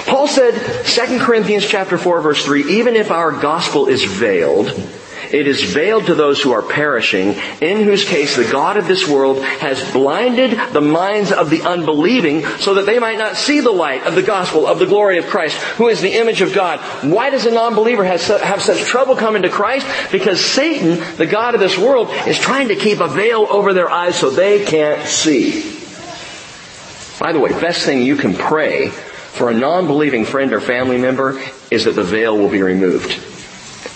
[0.06, 0.52] Paul said,
[0.85, 4.68] 2 Corinthians chapter 4 verse 3, even if our gospel is veiled,
[5.33, 9.09] it is veiled to those who are perishing, in whose case the God of this
[9.09, 13.71] world has blinded the minds of the unbelieving so that they might not see the
[13.71, 16.81] light of the gospel of the glory of Christ, who is the image of God.
[17.05, 19.87] Why does a non-believer have, such trouble coming to Christ?
[20.11, 23.90] Because Satan, the God of this world, is trying to keep a veil over their
[23.90, 25.62] eyes so they can't see.
[27.21, 31.40] By the way, best thing you can pray for a non-believing friend or family member
[31.71, 33.12] is that the veil will be removed.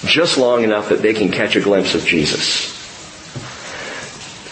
[0.05, 2.73] Just long enough that they can catch a glimpse of Jesus.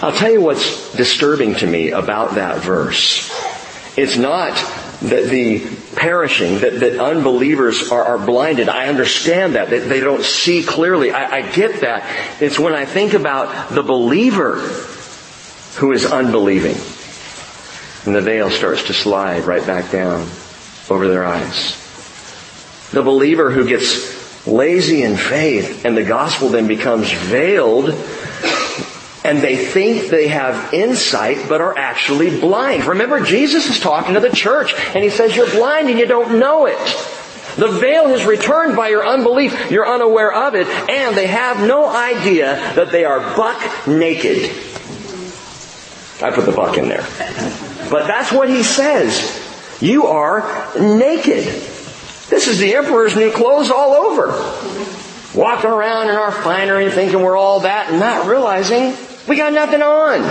[0.03, 3.31] I'll tell you what's disturbing to me about that verse.
[3.97, 4.55] It's not
[5.03, 5.61] that the
[5.97, 8.69] perishing, that, that unbelievers are, are blinded.
[8.69, 11.11] I understand that, that they don't see clearly.
[11.11, 12.41] I, I get that.
[12.41, 14.57] It's when I think about the believer
[15.77, 16.77] who is unbelieving.
[18.05, 20.29] And the veil starts to slide right back down
[20.91, 21.79] over their eyes.
[22.91, 24.12] The believer who gets
[24.47, 27.91] lazy in faith and the gospel then becomes veiled,
[29.25, 32.85] and they think they have insight but are actually blind.
[32.87, 36.41] Remember, Jesus is talking to the church and he says, you're blind and you don't
[36.41, 36.77] know it.
[37.55, 39.71] The veil has returned by your unbelief.
[39.71, 44.51] You're unaware of it and they have no idea that they are buck naked.
[46.21, 47.07] I put the buck in there.
[47.91, 49.39] But that's what he says.
[49.81, 51.72] You are naked.
[52.33, 54.29] This is the emperor's new clothes all over.
[55.39, 58.97] Walking around in our finery thinking we're all that and not realizing
[59.29, 60.23] we got nothing on.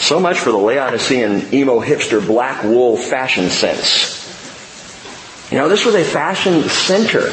[0.00, 4.18] So much for the Laodicean emo hipster black wool fashion sense.
[5.52, 7.26] You know, this was a fashion center.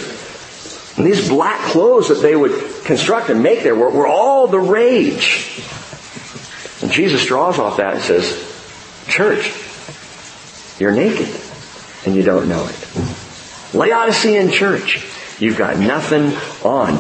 [0.98, 4.60] And these black clothes that they would construct and make there were, were all the
[4.60, 5.64] rage.
[6.82, 8.34] And Jesus draws off that and says,
[9.08, 9.50] Church,
[10.78, 11.46] you're naked
[12.06, 13.76] and you don't know it.
[13.76, 15.06] Laodicean church,
[15.40, 16.34] you've got nothing
[16.64, 16.96] on.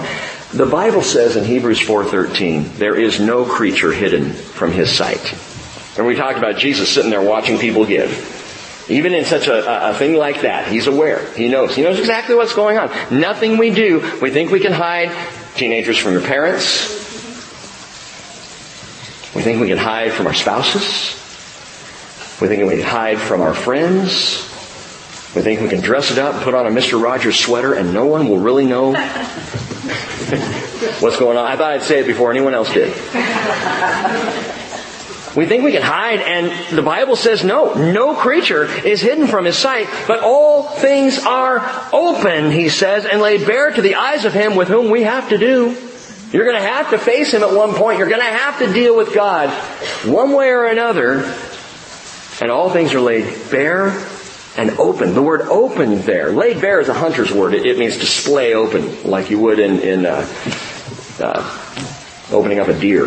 [0.53, 5.33] The Bible says in Hebrews 4:13, there is no creature hidden from his sight.
[5.97, 8.37] And we talked about Jesus sitting there watching people give.
[8.89, 11.31] Even in such a, a, thing like that, he's aware.
[11.33, 11.75] He knows.
[11.75, 12.89] He knows exactly what's going on.
[13.11, 15.11] Nothing we do, we think we can hide
[15.55, 16.97] teenagers from your parents.
[19.35, 21.13] We think we can hide from our spouses.
[22.41, 24.48] We think we can hide from our friends.
[25.35, 26.99] We think we can dress it up, and put on a Mr.
[27.01, 28.93] Rogers sweater, and no one will really know
[30.99, 31.45] what's going on.
[31.45, 32.91] I thought I'd say it before anyone else did.
[35.35, 39.45] We think we can hide, and the Bible says no, no creature is hidden from
[39.45, 41.59] his sight, but all things are
[41.93, 45.29] open, he says, and laid bare to the eyes of him with whom we have
[45.29, 45.77] to do.
[46.31, 47.99] You're going to have to face him at one point.
[47.99, 49.49] You're going to have to deal with God
[50.05, 51.23] one way or another.
[52.41, 53.91] And all things are laid bare
[54.59, 55.13] and open.
[55.13, 57.53] The word open there, laid bare is a hunter's word.
[57.53, 60.27] It, it means display open, like you would in, in uh,
[61.21, 63.05] uh, opening up a deer.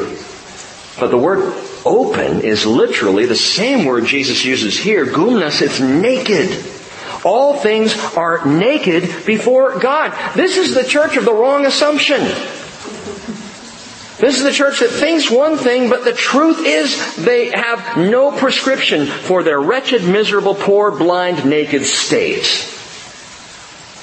[0.98, 1.52] But the word
[1.84, 5.04] open is literally the same word Jesus uses here.
[5.04, 6.64] Gumnas, it's naked.
[7.22, 10.34] All things are naked before God.
[10.34, 12.22] This is the church of the wrong assumption.
[14.22, 18.30] This is the church that thinks one thing, but the truth is they have no
[18.30, 22.44] prescription for their wretched, miserable, poor, blind, naked state.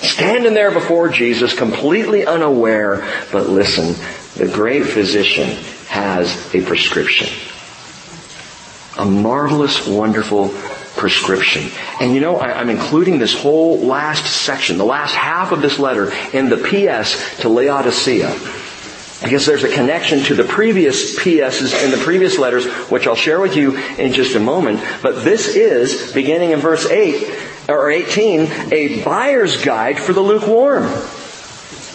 [0.01, 3.95] Standing there before Jesus, completely unaware, but listen,
[4.35, 5.51] the great physician
[5.87, 7.29] has a prescription.
[8.97, 10.49] A marvelous, wonderful
[10.97, 11.71] prescription.
[12.01, 15.79] And you know, I, am including this whole last section, the last half of this
[15.79, 18.37] letter in the PS to Laodicea
[19.21, 23.41] because there's a connection to the previous PSs in the previous letters, which I'll share
[23.41, 24.81] with you in just a moment.
[25.01, 30.83] But this is, beginning in verse 8, or 18, a buyer's guide for the lukewarm.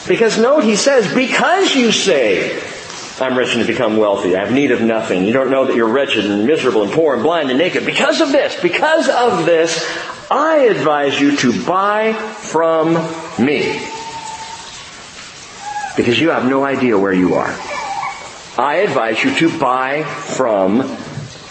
[0.06, 2.62] Because note, he says, because you say,
[3.20, 4.36] I'm rich and to become wealthy.
[4.36, 5.24] I have need of nothing.
[5.24, 7.86] You don't know that you're wretched and miserable and poor and blind and naked.
[7.86, 9.82] Because of this, because of this,
[10.30, 12.94] I advise you to buy from
[13.42, 13.93] me
[15.96, 17.54] because you have no idea where you are.
[18.56, 20.78] I advise you to buy from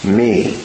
[0.05, 0.57] me.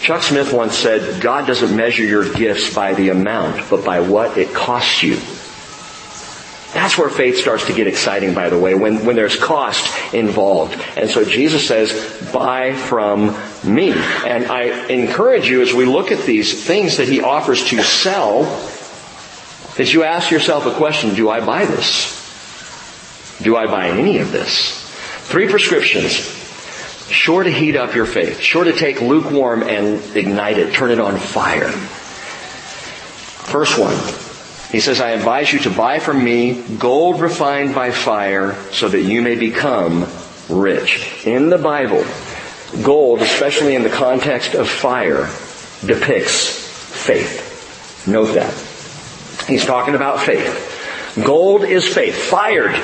[0.00, 4.36] Chuck Smith once said, God doesn't measure your gifts by the amount, but by what
[4.36, 5.16] it costs you.
[6.72, 10.74] That's where faith starts to get exciting, by the way, when, when there's cost involved.
[10.96, 11.92] And so Jesus says,
[12.32, 13.92] buy from me.
[13.92, 18.44] And I encourage you as we look at these things that he offers to sell,
[19.76, 22.21] that you ask yourself a question, do I buy this?
[23.42, 24.80] Do I buy any of this?
[25.28, 26.12] Three prescriptions.
[27.10, 28.40] Sure to heat up your faith.
[28.40, 30.72] Sure to take lukewarm and ignite it.
[30.72, 31.70] Turn it on fire.
[33.52, 33.96] First one.
[34.70, 39.02] He says, I advise you to buy from me gold refined by fire so that
[39.02, 40.06] you may become
[40.48, 41.26] rich.
[41.26, 42.04] In the Bible,
[42.82, 45.28] gold, especially in the context of fire,
[45.84, 46.48] depicts
[47.04, 48.06] faith.
[48.06, 48.54] Note that.
[49.46, 51.18] He's talking about faith.
[51.22, 52.16] Gold is faith.
[52.16, 52.74] Fired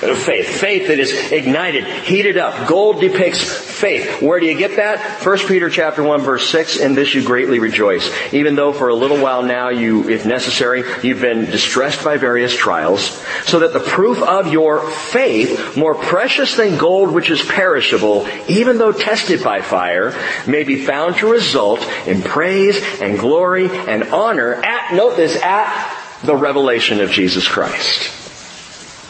[0.00, 0.60] faith.
[0.60, 2.68] Faith that is ignited, heated up.
[2.68, 4.22] Gold depicts faith.
[4.22, 5.24] Where do you get that?
[5.24, 8.10] 1 Peter chapter 1 verse 6, in this you greatly rejoice.
[8.32, 12.54] Even though for a little while now you, if necessary, you've been distressed by various
[12.54, 18.26] trials, so that the proof of your faith, more precious than gold which is perishable,
[18.48, 20.14] even though tested by fire,
[20.46, 26.20] may be found to result in praise and glory and honor at, note this, at
[26.24, 28.25] the revelation of Jesus Christ.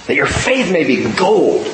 [0.07, 1.67] That your faith may be gold.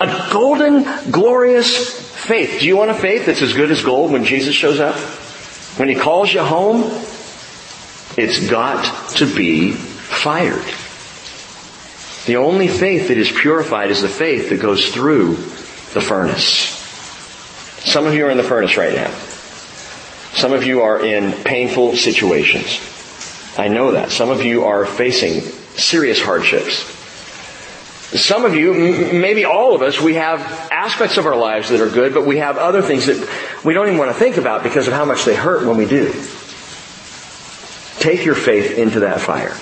[0.00, 2.60] A golden, glorious faith.
[2.60, 4.96] Do you want a faith that's as good as gold when Jesus shows up?
[5.78, 6.82] When He calls you home?
[8.16, 10.64] It's got to be fired.
[12.26, 16.70] The only faith that is purified is the faith that goes through the furnace.
[17.84, 19.10] Some of you are in the furnace right now.
[20.32, 22.80] Some of you are in painful situations.
[23.58, 24.10] I know that.
[24.10, 25.42] Some of you are facing
[25.76, 27.03] serious hardships.
[28.14, 28.72] Some of you,
[29.12, 30.40] maybe all of us, we have
[30.70, 33.28] aspects of our lives that are good, but we have other things that
[33.64, 35.84] we don't even want to think about because of how much they hurt when we
[35.84, 36.12] do.
[37.98, 39.56] Take your faith into that fire.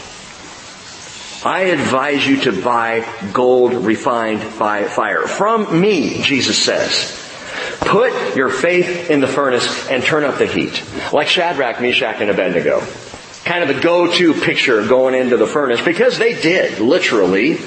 [1.45, 5.27] I advise you to buy gold refined by fire.
[5.27, 7.19] From me, Jesus says.
[7.81, 10.83] Put your faith in the furnace and turn up the heat.
[11.13, 12.81] Like Shadrach, Meshach, and Abednego.
[13.45, 17.59] Kind of the go-to picture going into the furnace because they did, literally.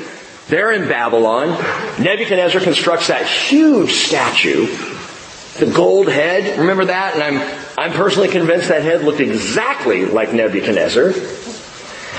[0.48, 1.50] They're in Babylon.
[2.02, 4.68] Nebuchadnezzar constructs that huge statue.
[5.58, 6.60] The gold head.
[6.60, 7.16] Remember that?
[7.16, 11.14] And I'm, I'm personally convinced that head looked exactly like Nebuchadnezzar.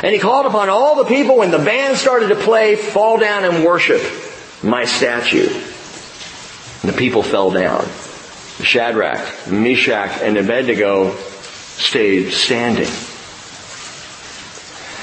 [0.02, 3.44] And he called upon all the people when the band started to play, fall down
[3.44, 4.02] and worship
[4.62, 5.48] my statue.
[6.82, 7.86] And the people fell down.
[8.62, 12.88] Shadrach, Meshach, and Abednego stayed standing.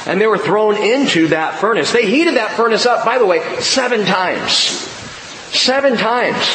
[0.06, 1.91] And they were thrown into that furnace.
[1.91, 4.54] They heated that furnace up, by the way, seven times.
[4.54, 6.45] Seven times.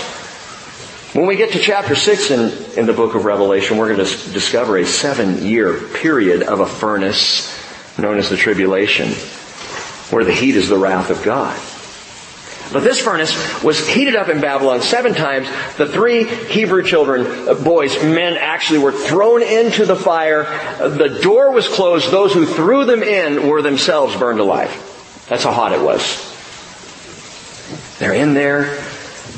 [1.14, 4.32] When we get to chapter 6 in, in the book of Revelation, we're going to
[4.32, 7.54] discover a seven year period of a furnace
[7.98, 9.08] known as the tribulation,
[10.10, 11.58] where the heat is the wrath of God.
[12.72, 15.48] But this furnace was heated up in Babylon seven times.
[15.78, 20.44] The three Hebrew children, uh, boys, men actually were thrown into the fire.
[20.78, 22.10] The door was closed.
[22.10, 24.70] Those who threw them in were themselves burned alive.
[25.28, 26.26] That's how hot it was.
[27.98, 28.78] They're in there.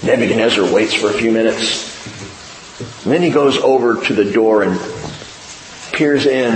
[0.03, 1.89] Nebuchadnezzar waits for a few minutes.
[3.05, 4.81] And then he goes over to the door and
[5.93, 6.55] peers in.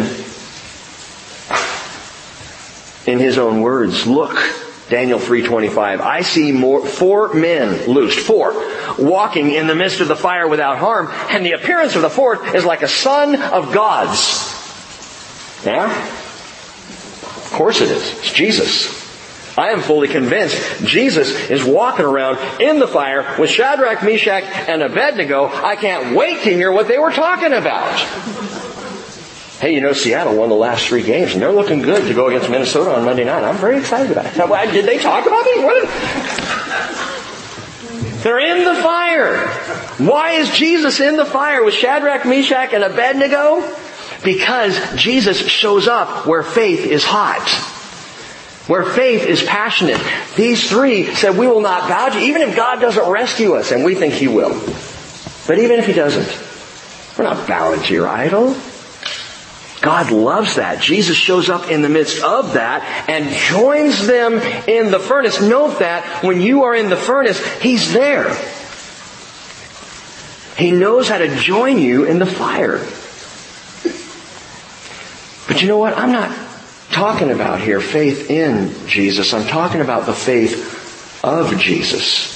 [3.07, 6.01] In his own words, look, Daniel 3:25.
[6.01, 8.53] I see more, four men loosed, four,
[8.99, 12.55] walking in the midst of the fire without harm, and the appearance of the fourth
[12.55, 14.53] is like a son of God's.
[15.65, 15.87] Yeah?
[15.87, 18.19] Of course it is.
[18.19, 19.03] It's Jesus.
[19.57, 24.83] I am fully convinced Jesus is walking around in the fire with Shadrach, Meshach, and
[24.83, 25.47] Abednego.
[25.47, 28.74] I can't wait to hear what they were talking about.
[29.61, 32.27] Hey, you know, Seattle won the last three games, and they're looking good to go
[32.27, 33.45] against Minnesota on Monday night.
[33.45, 34.73] I'm very excited about it.
[34.73, 35.65] Did they talk about me?
[35.65, 35.89] What?
[38.23, 39.47] They're in the fire.
[39.99, 43.63] Why is Jesus in the fire with Shadrach, Meshach, and Abednego?
[44.25, 47.47] Because Jesus shows up where faith is hot.
[48.67, 50.01] Where faith is passionate.
[50.37, 53.73] These three said, we will not bow to you, even if God doesn't rescue us,
[53.73, 54.59] and we think He will.
[55.47, 58.57] But even if He doesn't, we're not bowing to your idol.
[59.85, 60.81] God loves that.
[60.81, 64.33] Jesus shows up in the midst of that and joins them
[64.67, 65.43] in the furnace.
[65.43, 68.35] Note that when you are in the furnace, He's there.
[70.57, 72.79] He knows how to join you in the fire.
[75.47, 75.99] But you know what?
[75.99, 76.35] I'm not
[76.91, 79.35] talking about here faith in Jesus.
[79.35, 82.33] I'm talking about the faith of Jesus.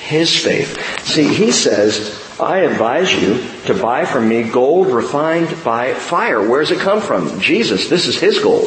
[0.00, 1.06] His faith.
[1.06, 6.46] See, he says, I advise you to buy from me gold refined by fire.
[6.48, 7.40] Where does it come from?
[7.40, 7.88] Jesus.
[7.88, 8.66] This is his gold.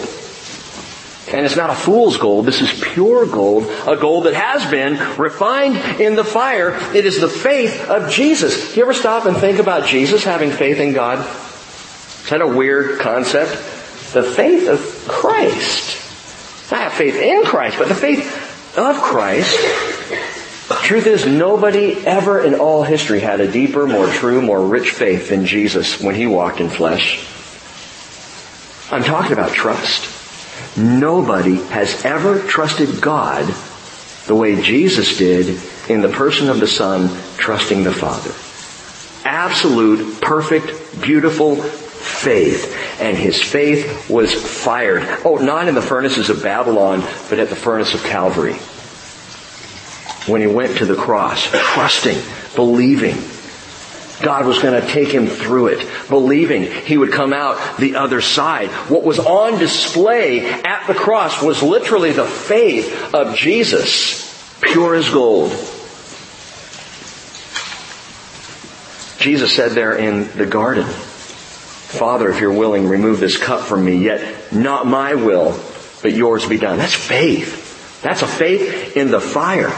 [1.30, 2.46] And it's not a fool's gold.
[2.46, 6.78] This is pure gold, a gold that has been refined in the fire.
[6.96, 8.70] It is the faith of Jesus.
[8.70, 11.20] Do you ever stop and think about Jesus having faith in God?
[11.20, 13.52] Is that a weird concept?
[14.14, 16.72] The faith of Christ.
[16.72, 19.97] I have faith in Christ, but the faith of Christ
[20.88, 25.28] Truth is, nobody ever in all history had a deeper, more true, more rich faith
[25.28, 27.28] than Jesus when he walked in flesh.
[28.90, 30.78] I'm talking about trust.
[30.78, 33.54] Nobody has ever trusted God
[34.28, 35.60] the way Jesus did
[35.90, 38.32] in the person of the Son, trusting the Father.
[39.30, 43.02] Absolute, perfect, beautiful faith.
[43.02, 45.04] And his faith was fired.
[45.26, 48.56] Oh, not in the furnaces of Babylon, but at the furnace of Calvary
[50.28, 52.18] when he went to the cross, trusting,
[52.56, 53.16] believing.
[54.22, 58.20] God was going to take him through it, believing he would come out the other
[58.20, 58.70] side.
[58.90, 65.10] What was on display at the cross was literally the faith of Jesus, pure as
[65.10, 65.52] gold.
[69.20, 73.98] Jesus said there in the garden, Father, if you're willing, remove this cup from me,
[73.98, 75.60] yet not my will,
[76.02, 76.78] but yours be done.
[76.78, 78.02] That's faith.
[78.02, 79.72] That's a faith in the fire.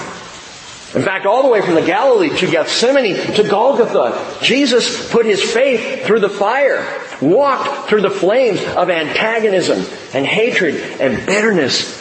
[0.95, 5.41] In fact, all the way from the Galilee to Gethsemane to Golgotha, Jesus put his
[5.41, 6.83] faith through the fire,
[7.21, 9.85] walked through the flames of antagonism
[10.15, 11.99] and hatred and bitterness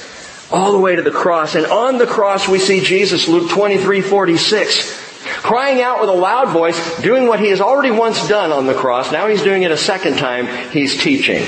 [0.50, 1.54] all the way to the cross.
[1.54, 6.48] And on the cross we see Jesus, Luke 23, 46, crying out with a loud
[6.48, 9.12] voice, doing what he has already once done on the cross.
[9.12, 10.46] Now he's doing it a second time.
[10.70, 11.42] He's teaching.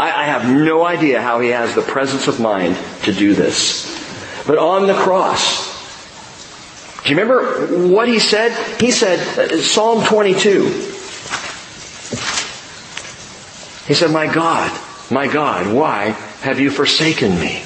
[0.00, 3.96] I, I have no idea how he has the presence of mind to do this.
[4.46, 5.67] But on the cross,
[7.08, 8.52] do you remember what he said?
[8.78, 9.18] He said,
[9.62, 10.66] Psalm 22.
[13.86, 14.78] He said, My God,
[15.10, 16.10] my God, why
[16.42, 17.62] have you forsaken me?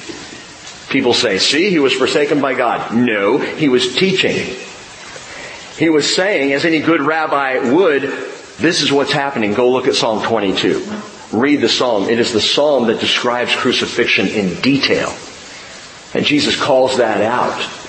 [0.90, 2.94] People say, see, he was forsaken by God.
[2.94, 4.54] No, he was teaching.
[5.76, 9.54] He was saying, as any good rabbi would, this is what's happening.
[9.54, 10.86] Go look at Psalm 22.
[11.32, 12.08] Read the psalm.
[12.08, 15.12] It is the psalm that describes crucifixion in detail.
[16.14, 17.81] And Jesus calls that out.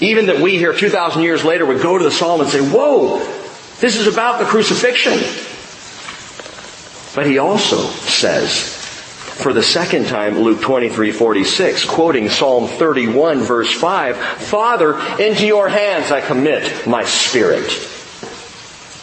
[0.00, 3.18] Even that we here 2,000 years later would go to the psalm and say, whoa,
[3.80, 5.18] this is about the crucifixion.
[7.14, 8.76] But he also says,
[9.42, 15.68] for the second time, Luke 23, 46, quoting Psalm 31 verse 5, Father, into your
[15.68, 17.68] hands I commit my spirit.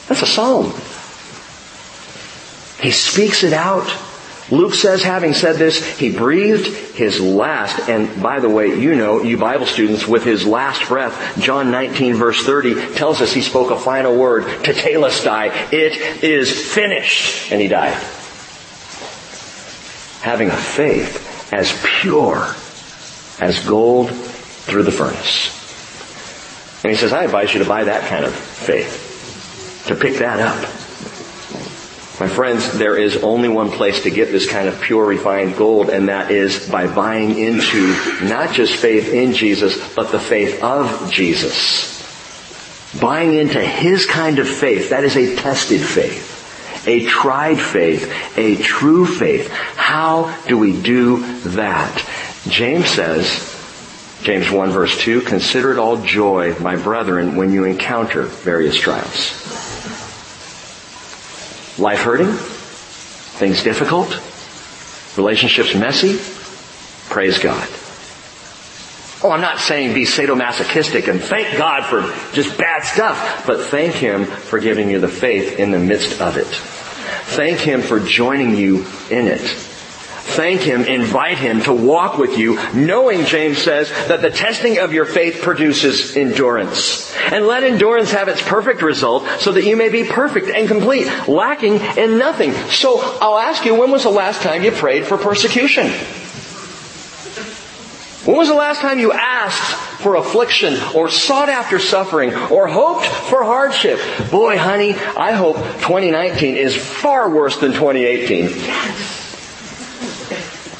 [0.07, 0.73] That's a psalm.
[2.79, 3.87] He speaks it out.
[4.49, 9.21] Luke says, having said this, he breathed his last, and by the way, you know,
[9.21, 13.71] you Bible students, with his last breath, John 19 verse 30 tells us he spoke
[13.71, 17.93] a final word, to tetelestai, it is finished, and he died.
[20.21, 22.55] Having a faith as pure
[23.39, 25.53] as gold through the furnace.
[26.83, 30.39] And he says, I advise you to buy that kind of faith, to pick that
[30.39, 30.76] up.
[32.19, 35.91] My friends, there is only one place to get this kind of pure refined gold,
[35.91, 41.11] and that is by buying into not just faith in Jesus, but the faith of
[41.11, 41.93] Jesus.
[42.99, 48.55] Buying into His kind of faith, that is a tested faith, a tried faith, a
[48.63, 49.51] true faith.
[49.75, 52.03] How do we do that?
[52.47, 53.53] James says,
[54.23, 59.66] James 1 verse 2, consider it all joy, my brethren, when you encounter various trials.
[61.77, 62.31] Life hurting?
[62.31, 64.09] Things difficult?
[65.17, 66.17] Relationships messy?
[67.11, 67.67] Praise God.
[69.23, 72.01] Oh, I'm not saying be sadomasochistic and thank God for
[72.33, 76.37] just bad stuff, but thank Him for giving you the faith in the midst of
[76.37, 76.47] it.
[76.47, 79.66] Thank Him for joining you in it
[80.27, 84.93] thank Him, invite Him to walk with you, knowing, James says, that the testing of
[84.93, 87.15] your faith produces endurance.
[87.31, 91.07] And let endurance have its perfect result so that you may be perfect and complete,
[91.27, 92.53] lacking in nothing.
[92.69, 95.91] So I'll ask you, when was the last time you prayed for persecution?
[98.27, 103.05] When was the last time you asked for affliction or sought after suffering or hoped
[103.05, 104.01] for hardship?
[104.29, 109.16] Boy, honey, I hope 2019 is far worse than 2018.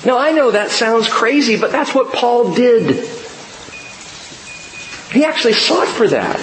[0.07, 3.05] Now I know that sounds crazy, but that's what Paul did.
[5.11, 6.39] He actually sought for that.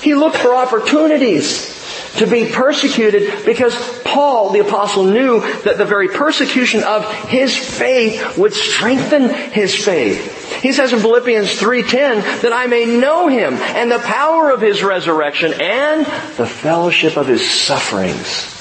[0.00, 1.74] He looked for opportunities
[2.18, 3.74] to be persecuted because
[4.04, 10.62] Paul, the apostle, knew that the very persecution of his faith would strengthen his faith.
[10.62, 14.84] He says in Philippians 3.10 that I may know him and the power of his
[14.84, 18.52] resurrection and the fellowship of his sufferings.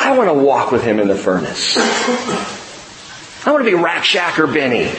[0.00, 1.78] I want to walk with him in the furnace.
[3.44, 4.90] I want to be Rack, Shack and Benny.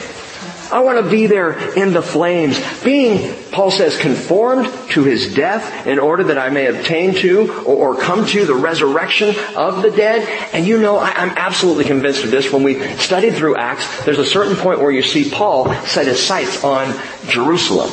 [0.70, 2.58] I want to be there in the flames.
[2.82, 7.94] Being, Paul says, conformed to his death in order that I may obtain to or,
[7.94, 10.28] or come to the resurrection of the dead.
[10.52, 12.52] And you know, I'm absolutely convinced of this.
[12.52, 16.20] When we studied through Acts, there's a certain point where you see Paul set his
[16.20, 16.92] sights on
[17.28, 17.90] Jerusalem.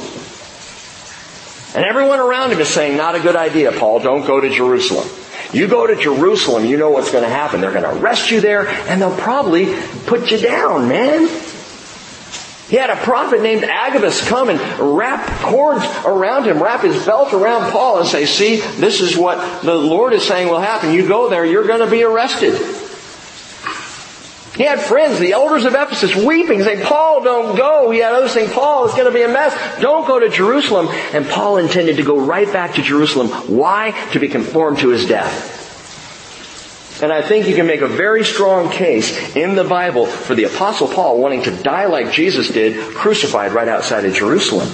[1.76, 4.00] And everyone around him is saying, not a good idea, Paul.
[4.00, 5.08] Don't go to Jerusalem.
[5.54, 7.62] You go to Jerusalem, you know what's going to happen.
[7.62, 9.74] They're going to arrest you there, and they'll probably
[10.06, 11.28] put you down, man.
[12.70, 14.60] He had a prophet named Agabus come and
[14.98, 19.64] wrap cords around him, wrap his belt around Paul and say, see, this is what
[19.64, 20.94] the Lord is saying will happen.
[20.94, 22.54] You go there, you're going to be arrested.
[24.56, 27.90] He had friends, the elders of Ephesus, weeping, saying, Paul, don't go.
[27.90, 29.56] He had others saying, Paul, it's going to be a mess.
[29.80, 30.88] Don't go to Jerusalem.
[31.14, 33.30] And Paul intended to go right back to Jerusalem.
[33.30, 33.92] Why?
[34.12, 35.60] To be conformed to his death.
[37.02, 40.44] And I think you can make a very strong case in the Bible for the
[40.44, 44.70] apostle Paul wanting to die like Jesus did, crucified right outside of Jerusalem.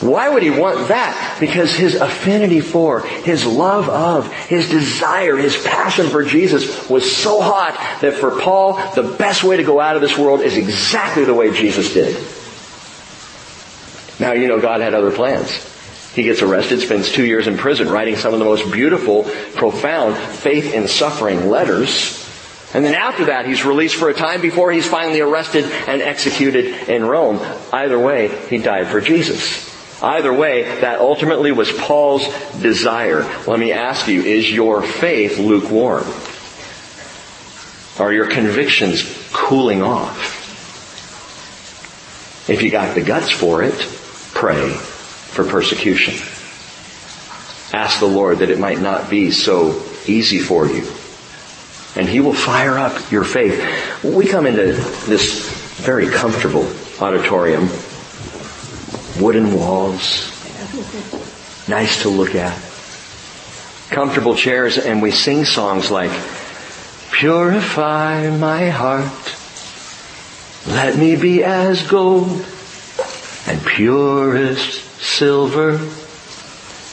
[0.00, 1.38] Why would he want that?
[1.40, 7.40] Because his affinity for, his love of, his desire, his passion for Jesus was so
[7.40, 11.24] hot that for Paul, the best way to go out of this world is exactly
[11.24, 12.14] the way Jesus did.
[14.20, 15.64] Now, you know, God had other plans.
[16.14, 19.24] He gets arrested, spends two years in prison writing some of the most beautiful,
[19.56, 22.24] profound, faith in suffering letters.
[22.72, 26.88] And then after that, he's released for a time before he's finally arrested and executed
[26.88, 27.40] in Rome.
[27.72, 29.66] Either way, he died for Jesus.
[30.00, 32.26] Either way, that ultimately was Paul's
[32.60, 33.22] desire.
[33.46, 36.04] Let me ask you, is your faith lukewarm?
[37.98, 40.36] Are your convictions cooling off?
[42.48, 43.74] If you got the guts for it,
[44.34, 46.14] pray for persecution.
[47.76, 50.86] Ask the Lord that it might not be so easy for you.
[51.96, 54.04] And He will fire up your faith.
[54.04, 54.74] We come into
[55.06, 56.70] this very comfortable
[57.00, 57.68] auditorium.
[59.20, 60.32] Wooden walls.
[61.68, 62.56] Nice to look at.
[63.90, 66.10] Comfortable chairs and we sing songs like,
[67.10, 69.34] Purify my heart.
[70.66, 72.28] Let me be as gold
[73.46, 75.78] and purest silver.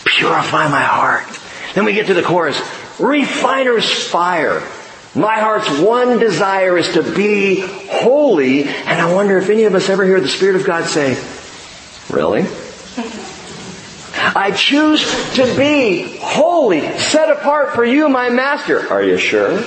[0.06, 1.26] Purify my heart.
[1.74, 2.60] Then we get to the chorus.
[3.00, 4.62] Refiner's fire.
[5.14, 8.64] My heart's one desire is to be holy.
[8.64, 11.16] And I wonder if any of us ever hear the Spirit of God say,
[12.16, 12.48] really?
[14.18, 15.04] I choose
[15.36, 18.90] to be holy, set apart for you, my master.
[18.92, 19.64] Are you sure?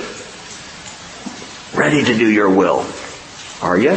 [1.73, 2.85] Ready to do your will.
[3.61, 3.95] Are you?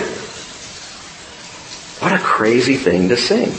[2.00, 3.50] What a crazy thing to sing.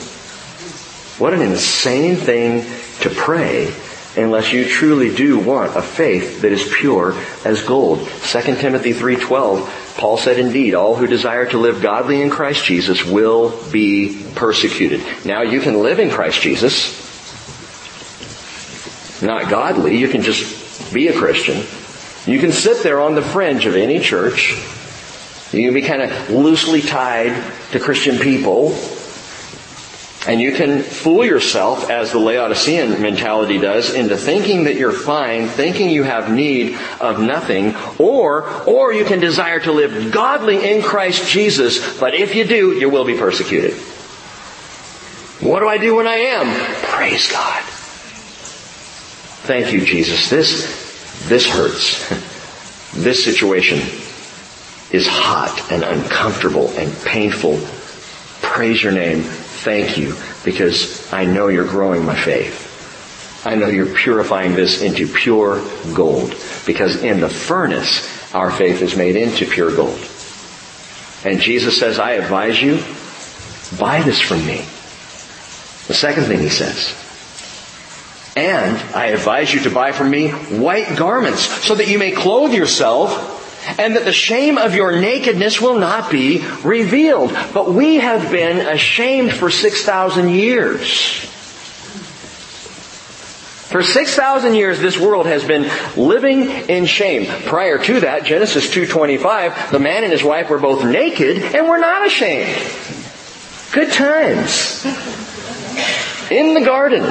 [1.19, 2.63] What an insane thing
[3.01, 3.73] to pray
[4.15, 7.99] unless you truly do want a faith that is pure as gold.
[7.99, 13.05] 2 Timothy 3:12 Paul said indeed all who desire to live godly in Christ Jesus
[13.05, 15.01] will be persecuted.
[15.25, 17.03] Now you can live in Christ Jesus
[19.23, 21.65] not godly, you can just be a Christian.
[22.31, 24.51] You can sit there on the fringe of any church.
[25.51, 27.33] You can be kind of loosely tied
[27.71, 28.71] to Christian people
[30.27, 35.47] and you can fool yourself, as the Laodicean mentality does, into thinking that you're fine,
[35.47, 40.81] thinking you have need of nothing, or, or you can desire to live godly in
[40.81, 43.73] Christ Jesus, but if you do, you will be persecuted.
[45.41, 46.45] What do I do when I am?
[46.83, 47.63] Praise God.
[49.43, 50.29] Thank you, Jesus.
[50.29, 52.31] This, this hurts.
[52.93, 53.79] This situation
[54.91, 57.59] is hot and uncomfortable and painful.
[58.47, 59.23] Praise your name
[59.63, 62.71] thank you because I know you're growing my faith.
[63.45, 66.35] I know you're purifying this into pure gold
[66.65, 69.99] because in the furnace, our faith is made into pure gold.
[71.25, 72.83] And Jesus says, I advise you,
[73.79, 74.57] buy this from me.
[75.87, 76.95] The second thing he says,
[78.35, 82.53] and I advise you to buy from me white garments so that you may clothe
[82.53, 83.32] yourself
[83.77, 87.31] and that the shame of your nakedness will not be revealed.
[87.53, 91.29] But we have been ashamed for 6,000 years.
[93.73, 97.25] For 6,000 years, this world has been living in shame.
[97.45, 101.79] Prior to that, Genesis 2.25, the man and his wife were both naked and were
[101.79, 102.55] not ashamed.
[103.71, 104.85] Good times.
[106.29, 107.01] In the garden.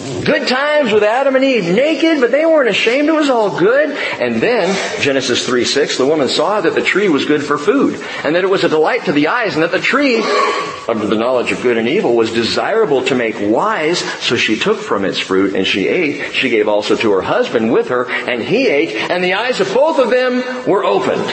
[0.00, 3.08] Good times with Adam and Eve, naked, but they weren't ashamed.
[3.08, 3.90] It was all good.
[3.90, 8.02] And then, Genesis 3 6, the woman saw that the tree was good for food,
[8.24, 11.16] and that it was a delight to the eyes, and that the tree of the
[11.16, 15.18] knowledge of good and evil was desirable to make wise, so she took from its
[15.18, 16.34] fruit and she ate.
[16.34, 19.72] She gave also to her husband with her, and he ate, and the eyes of
[19.74, 21.30] both of them were opened.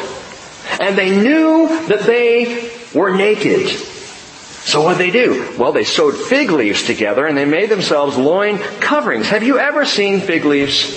[0.82, 3.97] And they knew that they were naked.
[4.68, 5.55] So what did they do?
[5.57, 9.30] Well, they sewed fig leaves together and they made themselves loin coverings.
[9.30, 10.91] Have you ever seen fig leaves?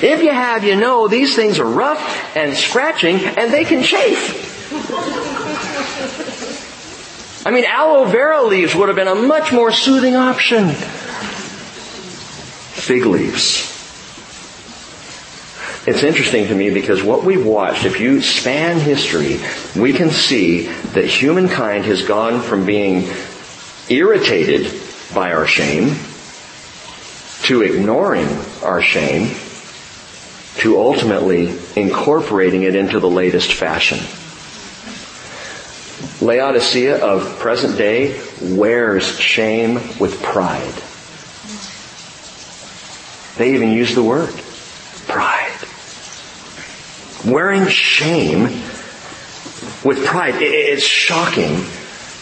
[0.00, 4.70] If you have, you know these things are rough and scratching and they can chafe.
[7.44, 10.70] I mean, aloe vera leaves would have been a much more soothing option.
[12.74, 13.75] Fig leaves.
[15.86, 19.38] It's interesting to me because what we've watched, if you span history,
[19.80, 23.08] we can see that humankind has gone from being
[23.88, 24.80] irritated
[25.14, 25.96] by our shame
[27.44, 28.26] to ignoring
[28.64, 29.36] our shame
[30.56, 33.98] to ultimately incorporating it into the latest fashion.
[36.20, 40.74] Laodicea of present day wears shame with pride.
[43.38, 44.34] They even use the word
[45.06, 45.45] pride
[47.26, 48.44] wearing shame
[49.84, 50.34] with pride.
[50.40, 51.64] It's shocking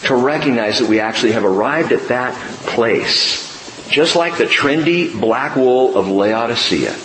[0.03, 2.35] to recognize that we actually have arrived at that
[2.67, 3.45] place.
[3.89, 6.95] Just like the trendy black wool of Laodicea.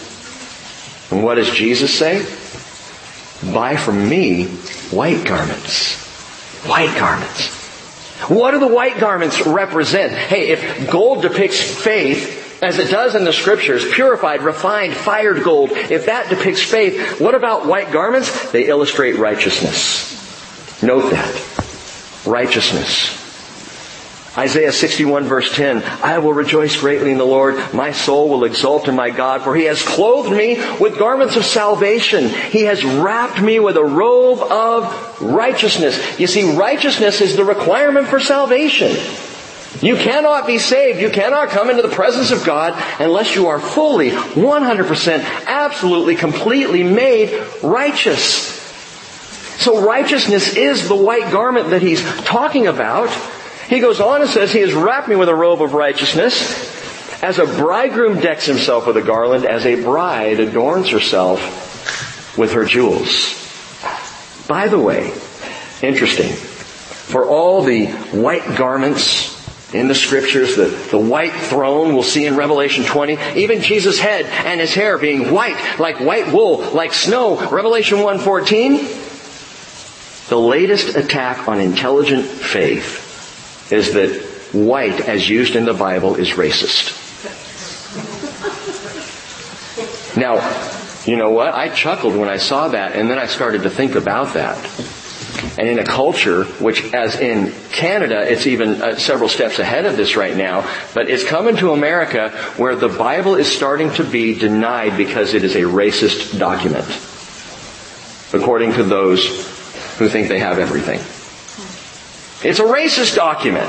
[1.11, 2.25] And what does Jesus say?
[3.53, 4.47] Buy from me
[4.91, 5.97] white garments.
[6.67, 7.59] White garments.
[8.29, 10.13] What do the white garments represent?
[10.13, 15.71] Hey, if gold depicts faith, as it does in the scriptures, purified, refined, fired gold,
[15.73, 18.51] if that depicts faith, what about white garments?
[18.53, 20.83] They illustrate righteousness.
[20.83, 22.27] Note that.
[22.27, 23.19] Righteousness.
[24.37, 27.75] Isaiah 61 verse 10, I will rejoice greatly in the Lord.
[27.75, 31.45] My soul will exult in my God, for he has clothed me with garments of
[31.45, 32.29] salvation.
[32.29, 36.21] He has wrapped me with a robe of righteousness.
[36.21, 38.97] You see, righteousness is the requirement for salvation.
[39.81, 41.01] You cannot be saved.
[41.01, 46.83] You cannot come into the presence of God unless you are fully, 100%, absolutely, completely
[46.83, 48.59] made righteous.
[49.61, 53.11] So righteousness is the white garment that he's talking about.
[53.69, 56.79] He goes on and says, He has wrapped me with a robe of righteousness.
[57.23, 62.65] As a bridegroom decks himself with a garland, as a bride adorns herself with her
[62.65, 63.37] jewels.
[64.49, 65.13] By the way,
[65.83, 69.40] interesting, for all the white garments
[69.73, 74.27] in the scriptures, the, the white throne we'll see in Revelation 20, even Jesus' head
[74.27, 81.49] and his hair being white, like white wool, like snow, Revelation 1.14, the latest attack
[81.49, 84.11] on intelligent faith is that
[84.53, 86.99] white, as used in the Bible, is racist.
[90.17, 90.35] Now,
[91.07, 91.55] you know what?
[91.55, 94.59] I chuckled when I saw that, and then I started to think about that.
[95.59, 99.97] And in a culture, which as in Canada, it's even uh, several steps ahead of
[99.97, 104.39] this right now, but it's coming to America where the Bible is starting to be
[104.39, 106.87] denied because it is a racist document.
[108.33, 109.27] According to those
[109.99, 111.01] who think they have everything.
[112.49, 113.69] It's a racist document.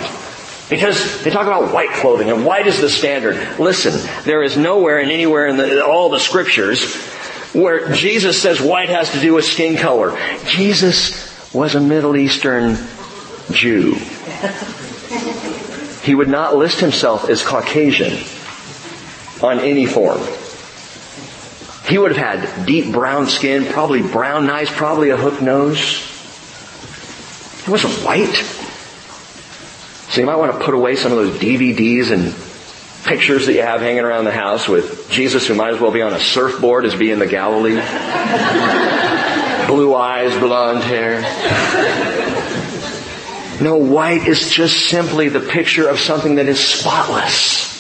[0.69, 3.59] Because they talk about white clothing and white is the standard.
[3.59, 3.91] Listen,
[4.23, 6.95] there is nowhere and anywhere in the, all the scriptures
[7.53, 10.17] where Jesus says white has to do with skin color.
[10.45, 12.77] Jesus was a Middle Eastern
[13.51, 13.95] Jew.
[16.03, 18.13] He would not list himself as Caucasian
[19.43, 20.21] on any form.
[21.87, 26.07] He would have had deep brown skin, probably brown eyes, probably a hook nose.
[27.65, 28.33] He wasn't white.
[30.09, 32.33] So you might want to put away some of those DVDs and
[33.05, 36.01] pictures that you have hanging around the house with Jesus who might as well be
[36.01, 37.79] on a surfboard as be in the Galilee.
[39.71, 41.21] Blue eyes, blonde hair.
[43.61, 47.71] No, white is just simply the picture of something that is spotless.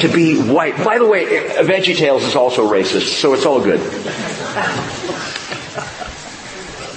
[0.00, 0.82] To be white.
[0.82, 3.80] By the way, Veggie Tales is also racist, so it's all good.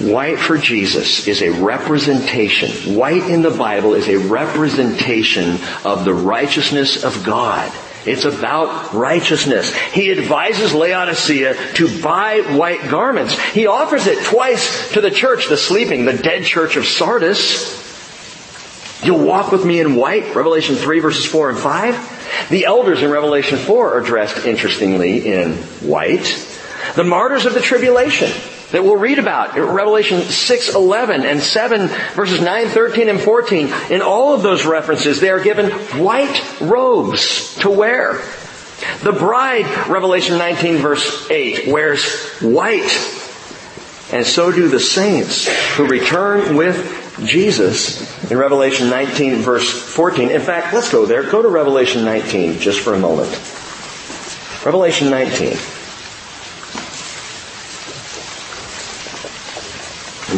[0.00, 2.94] White for Jesus is a representation.
[2.94, 7.70] White in the Bible is a representation of the righteousness of God.
[8.06, 9.74] It's about righteousness.
[9.74, 13.38] He advises Laodicea to buy white garments.
[13.50, 17.78] He offers it twice to the church, the sleeping, the dead church of Sardis.
[19.04, 22.48] You'll walk with me in white, Revelation 3 verses 4 and 5.
[22.50, 26.46] The elders in Revelation 4 are dressed interestingly in white.
[26.96, 28.30] The martyrs of the tribulation,
[28.72, 33.72] that we'll read about in Revelation 6, 11 and 7 verses 9, 13 and 14.
[33.90, 35.70] In all of those references, they are given
[36.02, 38.22] white robes to wear.
[39.02, 42.90] The bride, Revelation 19 verse 8, wears white.
[44.12, 45.46] And so do the saints
[45.76, 50.30] who return with Jesus in Revelation 19 verse 14.
[50.30, 51.28] In fact, let's go there.
[51.30, 53.30] Go to Revelation 19 just for a moment.
[54.64, 55.79] Revelation 19.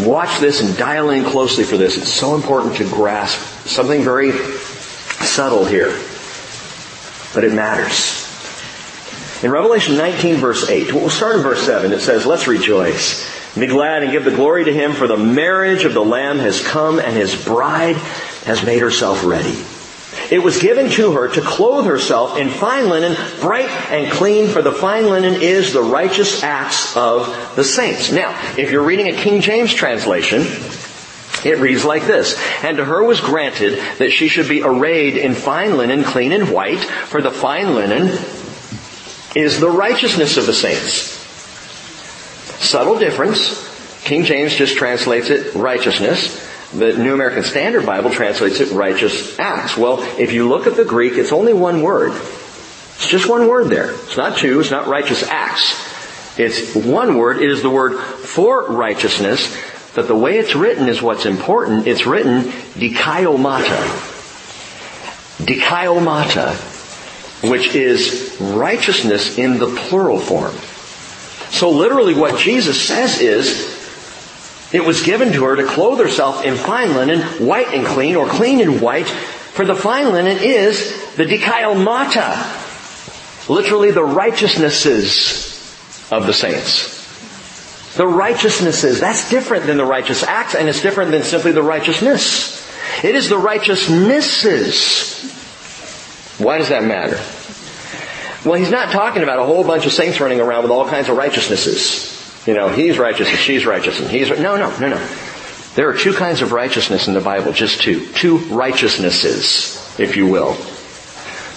[0.06, 1.96] Watch this and dial in closely for this.
[1.96, 5.98] It's so important to grasp something very subtle here.
[7.34, 8.28] But it matters.
[9.42, 11.92] In Revelation 19 verse 8, we'll start in verse 7.
[11.92, 13.28] It says, let's rejoice.
[13.58, 16.62] Be glad and give the glory to him for the marriage of the Lamb has
[16.62, 17.96] come and his bride
[18.46, 19.62] has made herself ready.
[20.32, 24.62] It was given to her to clothe herself in fine linen, bright and clean, for
[24.62, 28.10] the fine linen is the righteous acts of the saints.
[28.10, 30.40] Now, if you're reading a King James translation,
[31.44, 35.34] it reads like this, And to her was granted that she should be arrayed in
[35.34, 38.18] fine linen, clean and white, for the fine linen
[39.36, 41.10] is the righteousness of the saints.
[42.64, 43.68] Subtle difference.
[44.04, 46.51] King James just translates it righteousness.
[46.74, 49.76] The New American Standard Bible translates it righteous acts.
[49.76, 52.12] Well, if you look at the Greek, it's only one word.
[52.12, 53.92] It's just one word there.
[53.92, 56.38] It's not two, it's not righteous acts.
[56.38, 57.42] It's one word.
[57.42, 59.54] It is the word for righteousness,
[59.94, 61.86] but the way it's written is what's important.
[61.86, 64.08] It's written dikaiomata.
[65.44, 66.54] Dikaiomata,
[67.50, 70.54] which is righteousness in the plural form.
[71.50, 73.71] So literally what Jesus says is,
[74.72, 78.26] it was given to her to clothe herself in fine linen, white and clean, or
[78.26, 82.60] clean and white, for the fine linen is the dikaiomata.
[83.50, 85.52] Literally the righteousnesses
[86.10, 87.02] of the saints.
[87.96, 89.00] The righteousnesses.
[89.00, 92.58] That's different than the righteous acts and it's different than simply the righteousness.
[93.04, 95.20] It is the righteousnesses.
[96.38, 97.20] Why does that matter?
[98.48, 101.10] Well, he's not talking about a whole bunch of saints running around with all kinds
[101.10, 102.11] of righteousnesses.
[102.46, 105.16] You know, he's righteous and she's righteous and he's, no, no, no, no.
[105.74, 108.06] There are two kinds of righteousness in the Bible, just two.
[108.12, 110.56] Two righteousnesses, if you will.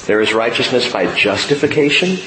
[0.06, 2.18] There is righteousness by justification,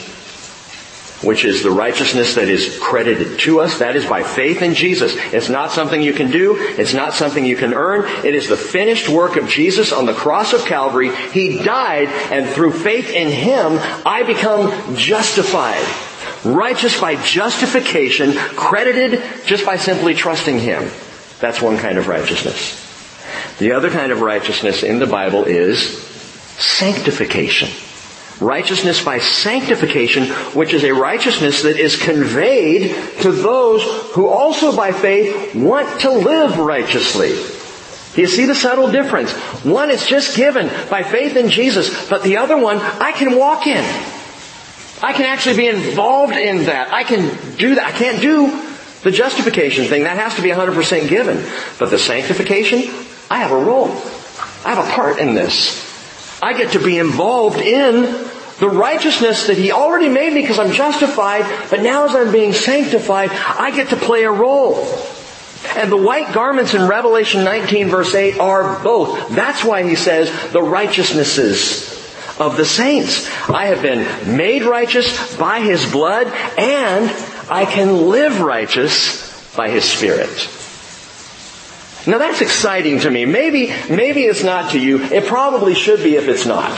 [1.27, 3.79] which is the righteousness that is credited to us.
[3.79, 5.15] That is by faith in Jesus.
[5.33, 6.57] It's not something you can do.
[6.59, 8.05] It's not something you can earn.
[8.25, 11.15] It is the finished work of Jesus on the cross of Calvary.
[11.31, 15.87] He died and through faith in Him, I become justified.
[16.45, 20.91] Righteous by justification, credited just by simply trusting Him.
[21.41, 22.85] That's one kind of righteousness.
[23.59, 26.03] The other kind of righteousness in the Bible is
[26.59, 27.69] sanctification.
[28.41, 33.83] Righteousness by sanctification, which is a righteousness that is conveyed to those
[34.13, 37.31] who also by faith want to live righteously.
[38.15, 39.33] Do you see the subtle difference?
[39.65, 43.67] One is just given by faith in Jesus, but the other one I can walk
[43.67, 43.85] in.
[45.03, 46.93] I can actually be involved in that.
[46.93, 47.87] I can do that.
[47.87, 48.65] I can't do
[49.03, 50.05] the justification thing.
[50.05, 51.45] That has to be 100% given.
[51.79, 52.79] But the sanctification,
[53.31, 53.89] I have a role.
[54.65, 55.87] I have a part in this.
[56.43, 58.03] I get to be involved in
[58.59, 62.53] the righteousness that He already made me because I'm justified, but now as I'm being
[62.53, 64.85] sanctified, I get to play a role.
[65.77, 69.31] And the white garments in Revelation 19 verse 8 are both.
[69.31, 71.98] That's why he says the righteousnesses
[72.41, 73.27] of the saints.
[73.49, 76.27] I have been made righteous by His blood
[76.59, 77.11] and
[77.51, 80.49] I can live righteous by His Spirit.
[82.07, 83.27] Now that's exciting to me.
[83.27, 85.03] Maybe, maybe it's not to you.
[85.03, 86.73] It probably should be if it's not.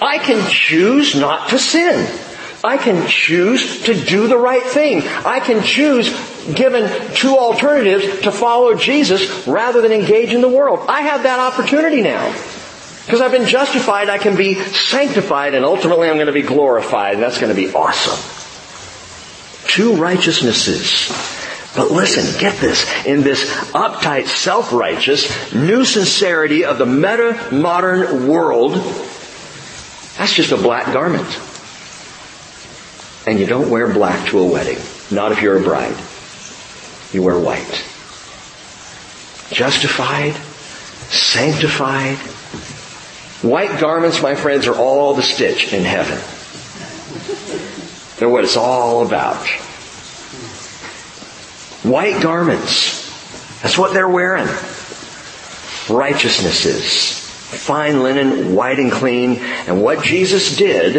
[0.00, 2.06] I can choose not to sin.
[2.62, 5.02] I can choose to do the right thing.
[5.24, 6.08] I can choose,
[6.52, 10.84] given two alternatives, to follow Jesus rather than engage in the world.
[10.88, 12.34] I have that opportunity now.
[13.06, 17.14] Because I've been justified, I can be sanctified, and ultimately I'm going to be glorified,
[17.14, 18.18] and that's going to be awesome.
[19.68, 21.08] Two righteousnesses.
[21.76, 22.84] But listen, get this.
[23.06, 28.72] In this uptight, self-righteous, new sincerity of the meta-modern world,
[30.18, 31.28] that's just a black garment.
[33.24, 34.78] And you don't wear black to a wedding.
[35.12, 35.96] Not if you're a bride.
[37.12, 37.84] You wear white.
[39.52, 40.34] Justified,
[41.12, 42.18] sanctified.
[43.42, 46.18] White garments, my friends, are all the stitch in heaven.
[48.18, 49.46] They're what it's all about.
[51.82, 53.04] White garments.
[53.62, 54.48] That's what they're wearing.
[55.88, 60.96] Righteousnesses fine linen, white and clean, and what Jesus did,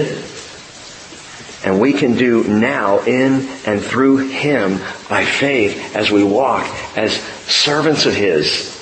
[1.65, 4.79] and we can do now in and through Him
[5.09, 6.65] by faith as we walk
[6.97, 7.13] as
[7.47, 8.75] servants of His,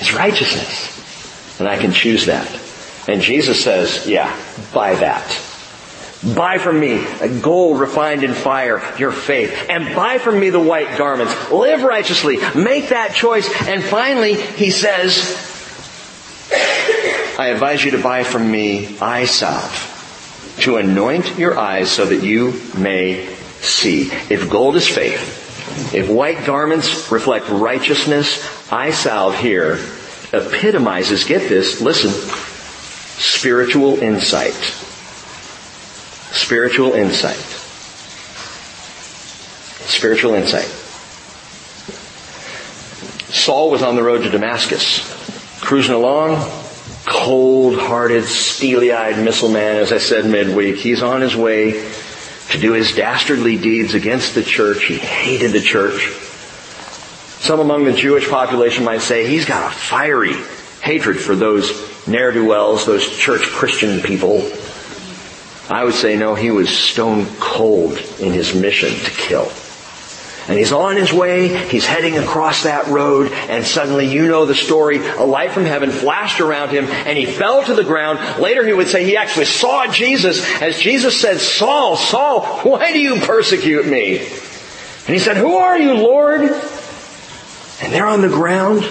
[0.00, 0.93] is righteousness.
[1.58, 2.48] And I can choose that.
[3.06, 4.34] And Jesus says, yeah,
[4.72, 5.26] buy that.
[6.34, 9.66] Buy from me a gold refined in fire, your faith.
[9.68, 11.50] And buy from me the white garments.
[11.50, 12.38] Live righteously.
[12.54, 13.46] Make that choice.
[13.68, 15.36] And finally, he says,
[17.38, 19.90] I advise you to buy from me eye salve
[20.60, 23.26] to anoint your eyes so that you may
[23.60, 24.10] see.
[24.30, 29.78] If gold is faith, if white garments reflect righteousness, eye salve here
[30.34, 34.54] epitomizes, get this, listen, spiritual insight.
[36.32, 37.36] Spiritual insight.
[39.86, 40.66] Spiritual insight.
[43.32, 45.00] Saul was on the road to Damascus,
[45.60, 46.36] cruising along,
[47.06, 50.76] cold-hearted, steely-eyed missile man, as I said midweek.
[50.76, 51.72] He's on his way
[52.50, 54.84] to do his dastardly deeds against the church.
[54.84, 56.23] He hated the church.
[57.44, 60.32] Some among the Jewish population might say he's got a fiery
[60.80, 64.50] hatred for those ne'er-do-wells, those church Christian people.
[65.68, 69.52] I would say no, he was stone cold in his mission to kill.
[70.48, 74.54] And he's on his way, he's heading across that road, and suddenly you know the
[74.54, 78.40] story, a light from heaven flashed around him, and he fell to the ground.
[78.40, 83.00] Later he would say he actually saw Jesus, as Jesus said, Saul, Saul, why do
[83.00, 84.20] you persecute me?
[84.20, 86.50] And he said, who are you, Lord?
[87.82, 88.82] And there on the ground,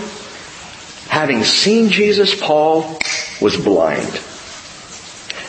[1.08, 3.00] having seen Jesus, Paul
[3.42, 4.12] was blind.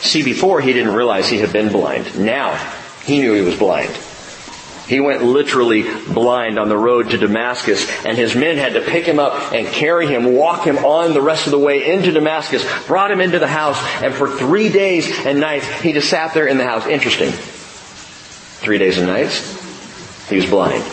[0.01, 2.19] See, before he didn't realize he had been blind.
[2.19, 2.55] Now,
[3.03, 3.97] he knew he was blind.
[4.87, 9.05] He went literally blind on the road to Damascus and his men had to pick
[9.05, 12.63] him up and carry him, walk him on the rest of the way into Damascus,
[12.85, 16.45] brought him into the house and for three days and nights he just sat there
[16.45, 16.85] in the house.
[16.85, 17.31] Interesting.
[17.31, 20.29] Three days and nights.
[20.29, 20.83] He was blind.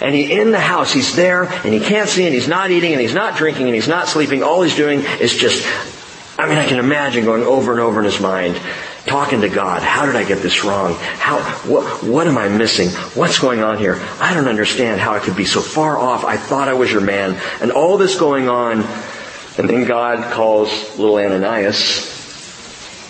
[0.00, 2.92] And he in the house, he's there and he can't see and he's not eating
[2.92, 4.42] and he's not drinking and he's not sleeping.
[4.42, 5.66] All he's doing is just,
[6.38, 8.60] I mean I can imagine going over and over in his mind
[9.08, 9.82] talking to God.
[9.82, 10.94] How did I get this wrong?
[10.94, 12.90] How, what, what am I missing?
[13.14, 13.98] What's going on here?
[14.20, 16.24] I don't understand how I could be so far off.
[16.24, 17.40] I thought I was your man.
[17.60, 18.84] And all this going on.
[19.56, 22.16] And then God calls little Ananias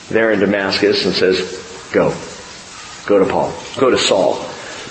[0.09, 2.17] there in Damascus and says, go.
[3.07, 3.53] Go to Paul.
[3.79, 4.48] Go to Saul.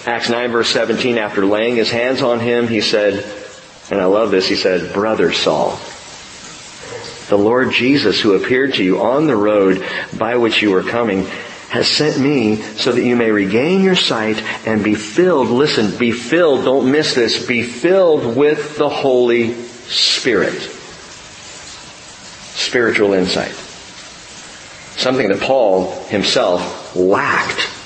[0.08, 3.26] Acts 9 verse 17, after laying his hands on him, he said,
[3.92, 5.78] and I love this, he said, Brother Saul,
[7.28, 9.86] the Lord Jesus who appeared to you on the road
[10.18, 11.26] by which you were coming
[11.68, 16.14] has sent me so that you may regain your sight and be filled, listen, be
[16.14, 20.62] filled, don't miss this, be filled with the Holy Spirit.
[22.56, 23.52] Spiritual insight.
[24.96, 27.77] Something that Paul himself lacked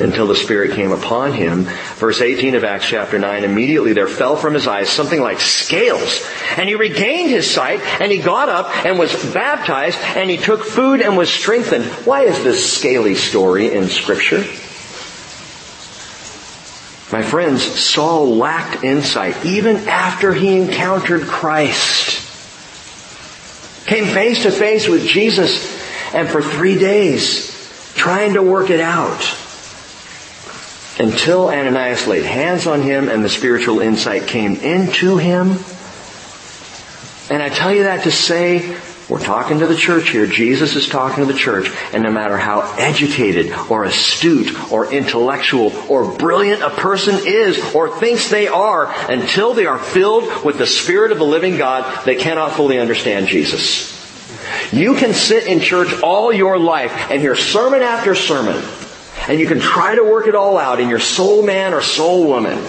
[0.00, 1.64] until the Spirit came upon him.
[1.96, 6.24] Verse 18 of Acts chapter 9, immediately there fell from his eyes something like scales.
[6.56, 10.64] And he regained his sight, and he got up and was baptized, and he took
[10.64, 11.84] food and was strengthened.
[12.06, 14.44] Why is this scaly story in scripture?
[17.10, 22.26] My friends, Saul lacked insight even after he encountered Christ.
[23.86, 25.78] Came face to face with Jesus
[26.12, 27.48] and for three days
[27.94, 29.22] trying to work it out
[30.98, 35.58] until Ananias laid hands on him and the spiritual insight came into him.
[37.30, 38.76] And I tell you that to say,
[39.08, 40.26] we're talking to the church here.
[40.26, 41.70] Jesus is talking to the church.
[41.94, 47.98] And no matter how educated or astute or intellectual or brilliant a person is or
[47.98, 52.16] thinks they are, until they are filled with the Spirit of the living God, they
[52.16, 53.96] cannot fully understand Jesus.
[54.72, 58.62] You can sit in church all your life and hear sermon after sermon
[59.26, 62.26] and you can try to work it all out in your soul man or soul
[62.26, 62.62] woman.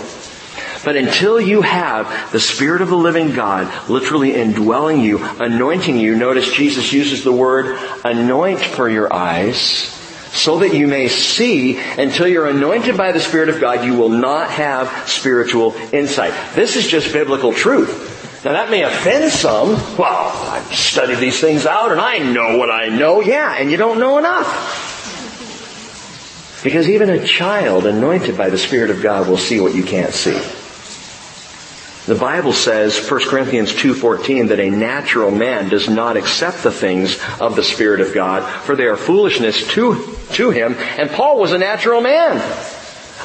[0.86, 6.16] But until you have the Spirit of the living God literally indwelling you, anointing you,
[6.16, 9.96] notice Jesus uses the word anoint for your eyes,
[10.32, 14.10] so that you may see until you're anointed by the Spirit of God, you will
[14.10, 16.34] not have spiritual insight.
[16.56, 18.44] This is just biblical truth.
[18.46, 19.72] Now that may offend some.
[19.98, 23.20] Well, I've studied these things out and I know what I know.
[23.22, 24.89] Yeah, and you don't know enough.
[26.64, 30.14] Because even a child anointed by the Spirit of God will see what you can't
[30.14, 30.40] see.
[32.06, 37.20] The Bible says, 1 Corinthians 2.14, that a natural man does not accept the things
[37.40, 40.74] of the Spirit of God, for they are foolishness to, to him.
[40.98, 42.38] And Paul was a natural man.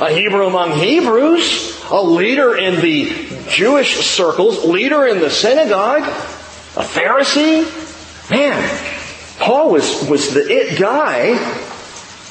[0.00, 3.10] A Hebrew among Hebrews, a leader in the
[3.48, 7.64] Jewish circles, leader in the synagogue, a Pharisee.
[8.30, 8.60] Man,
[9.38, 11.38] Paul was, was the it guy,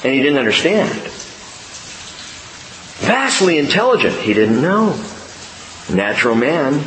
[0.04, 0.90] and he didn't understand.
[3.00, 5.02] Vastly intelligent, he didn't know.
[5.90, 6.84] Natural man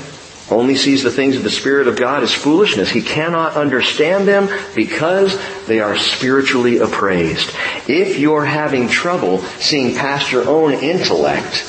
[0.50, 2.90] only sees the things of the Spirit of God as foolishness.
[2.90, 7.52] He cannot understand them because they are spiritually appraised.
[7.88, 11.62] If you're having trouble seeing past your own intellect,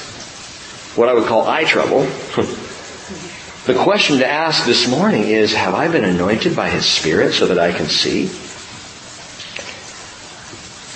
[0.96, 2.02] what I would call eye trouble,
[3.66, 7.46] the question to ask this morning is, have I been anointed by His Spirit so
[7.46, 8.30] that I can see?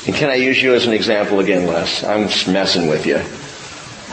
[0.06, 2.02] And can I use you as an example again, Les?
[2.02, 3.22] I'm messing with you.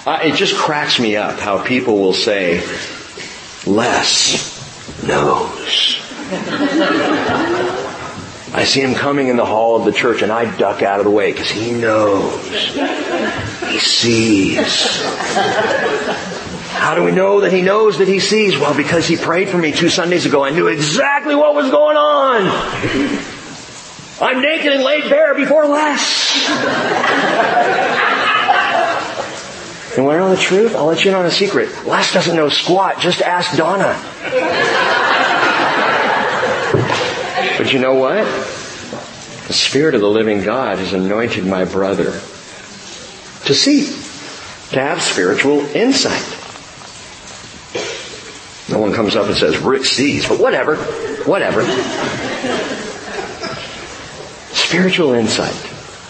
[0.06, 2.62] Uh, it just cracks me up how people will say,
[3.66, 6.00] Les knows.
[8.52, 11.06] I see him coming in the hall of the church and I duck out of
[11.06, 12.40] the way because he knows.
[13.68, 15.02] He sees.
[16.72, 18.58] How do we know that he knows that he sees?
[18.58, 20.44] Well, because he prayed for me two Sundays ago.
[20.44, 23.39] I knew exactly what was going on.
[24.22, 26.36] I'm naked and laid bare before Les.
[29.96, 30.76] you want to know the truth?
[30.76, 31.86] I'll let you in on a secret.
[31.86, 33.00] Les doesn't know squat.
[33.00, 33.98] Just ask Donna.
[37.58, 38.26] but you know what?
[39.48, 42.12] The Spirit of the living God has anointed my brother
[43.46, 43.86] to see,
[44.74, 46.36] to have spiritual insight.
[48.70, 50.76] No one comes up and says, Rick sees, but whatever,
[51.24, 51.64] whatever
[54.70, 55.56] spiritual insight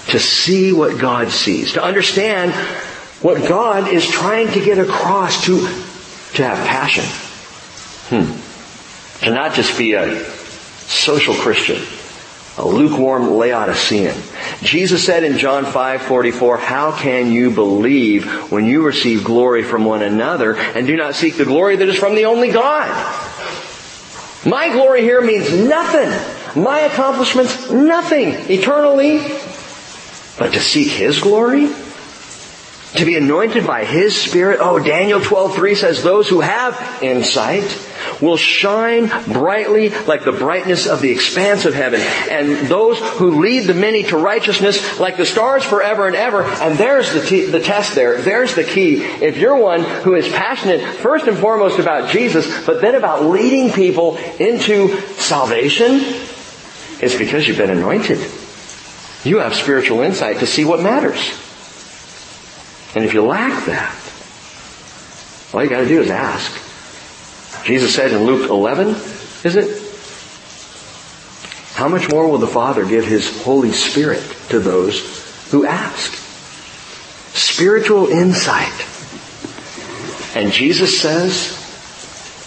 [0.09, 2.51] to see what God sees, to understand
[3.21, 7.05] what God is trying to get across, to, to have passion.
[8.09, 9.23] Hmm.
[9.23, 10.25] To not just be a
[10.89, 11.81] social Christian,
[12.57, 14.21] a lukewarm Laodicean.
[14.61, 20.01] Jesus said in John 5:44, "How can you believe when you receive glory from one
[20.01, 22.89] another and do not seek the glory that is from the only God?"
[24.45, 26.38] My glory here means nothing.
[26.55, 29.19] My accomplishments, nothing eternally.
[30.37, 31.69] But to seek His glory?
[32.95, 34.59] To be anointed by His Spirit?
[34.61, 37.63] Oh, Daniel 12:3 says those who have insight
[38.21, 42.01] will shine brightly like the brightness of the expanse of heaven.
[42.01, 46.43] And those who lead the many to righteousness like the stars forever and ever.
[46.43, 48.21] And there's the, t- the test there.
[48.21, 49.03] There's the key.
[49.03, 53.71] If you're one who is passionate first and foremost about Jesus, but then about leading
[53.71, 55.99] people into salvation,
[57.01, 58.19] it's because you've been anointed.
[59.23, 61.29] You have spiritual insight to see what matters.
[62.95, 63.95] And if you lack that,
[65.53, 66.51] all you gotta do is ask.
[67.65, 68.89] Jesus said in Luke 11,
[69.43, 69.85] is it?
[71.75, 76.13] How much more will the Father give His Holy Spirit to those who ask?
[77.33, 78.73] Spiritual insight.
[80.35, 81.55] And Jesus says,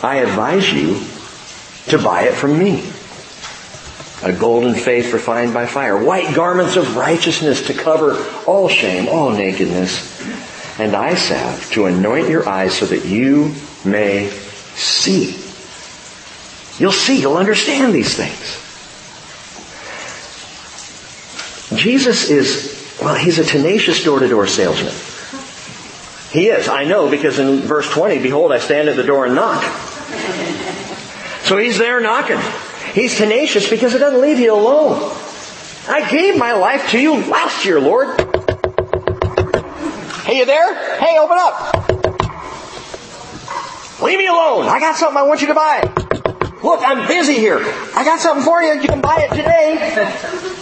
[0.02, 1.00] I advise you
[1.88, 2.90] to buy it from me.
[4.22, 6.02] A golden faith refined by fire.
[6.02, 8.16] White garments of righteousness to cover
[8.46, 10.20] all shame, all nakedness.
[10.78, 13.54] And eye salve to anoint your eyes so that you
[13.84, 15.38] may see.
[16.80, 18.58] You'll see, you'll understand these things.
[21.78, 24.94] Jesus is, well, he's a tenacious door-to-door salesman.
[26.30, 29.34] He is, I know, because in verse 20, behold, I stand at the door and
[29.34, 29.62] knock.
[31.44, 32.38] So he's there knocking.
[32.92, 35.00] He's tenacious because it doesn't leave you alone.
[35.88, 38.20] I gave my life to you last year, Lord.
[40.24, 40.98] Hey, you there?
[40.98, 41.90] Hey, open up.
[44.02, 44.66] Leave me alone.
[44.66, 45.80] I got something I want you to buy.
[46.62, 47.58] Look, I'm busy here.
[47.58, 48.74] I got something for you.
[48.74, 50.60] You can buy it today.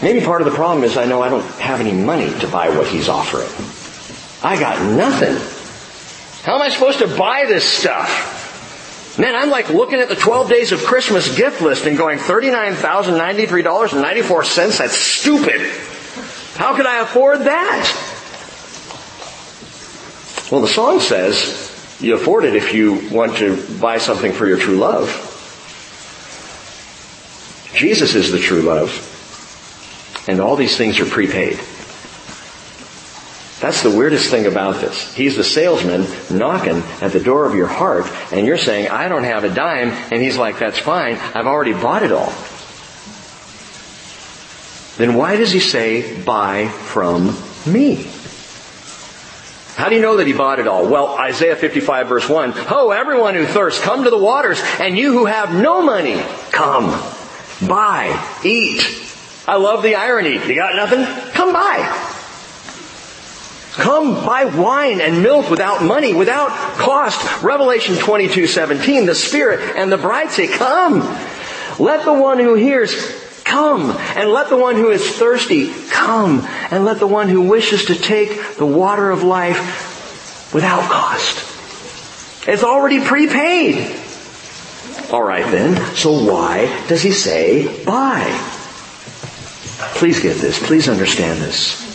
[0.02, 2.68] Maybe part of the problem is I know I don't have any money to buy
[2.68, 3.48] what he's offering.
[4.42, 5.36] I got nothing.
[6.44, 8.37] How am I supposed to buy this stuff?
[9.18, 14.78] Man, I'm like looking at the 12 days of Christmas gift list and going $39,093.94.
[14.78, 15.60] That's stupid.
[16.54, 18.14] How could I afford that?
[20.52, 21.64] Well, the song says,
[22.00, 25.08] you afford it if you want to buy something for your true love.
[27.74, 29.04] Jesus is the true love.
[30.28, 31.58] And all these things are prepaid.
[33.60, 35.12] That's the weirdest thing about this.
[35.14, 39.24] He's the salesman knocking at the door of your heart and you're saying, I don't
[39.24, 39.90] have a dime.
[40.12, 41.16] And he's like, that's fine.
[41.16, 42.32] I've already bought it all.
[44.96, 47.36] Then why does he say, buy from
[47.66, 48.06] me?
[49.74, 50.88] How do you know that he bought it all?
[50.88, 52.52] Well, Isaiah 55 verse 1.
[52.68, 56.90] Oh, everyone who thirsts, come to the waters, and you who have no money, come,
[57.66, 58.82] buy, eat.
[59.46, 60.34] I love the irony.
[60.34, 61.04] You got nothing?
[61.32, 62.07] Come buy.
[63.78, 67.42] Come buy wine and milk without money, without cost.
[67.42, 71.00] Revelation 22, 17, the Spirit and the bride say, come.
[71.78, 72.92] Let the one who hears
[73.48, 77.86] Come and let the one who is thirsty come and let the one who wishes
[77.86, 81.38] to take the water of life without cost.
[82.46, 83.98] It's already prepaid.
[85.10, 88.22] Alright then, so why does he say buy?
[89.94, 91.87] Please get this, please understand this.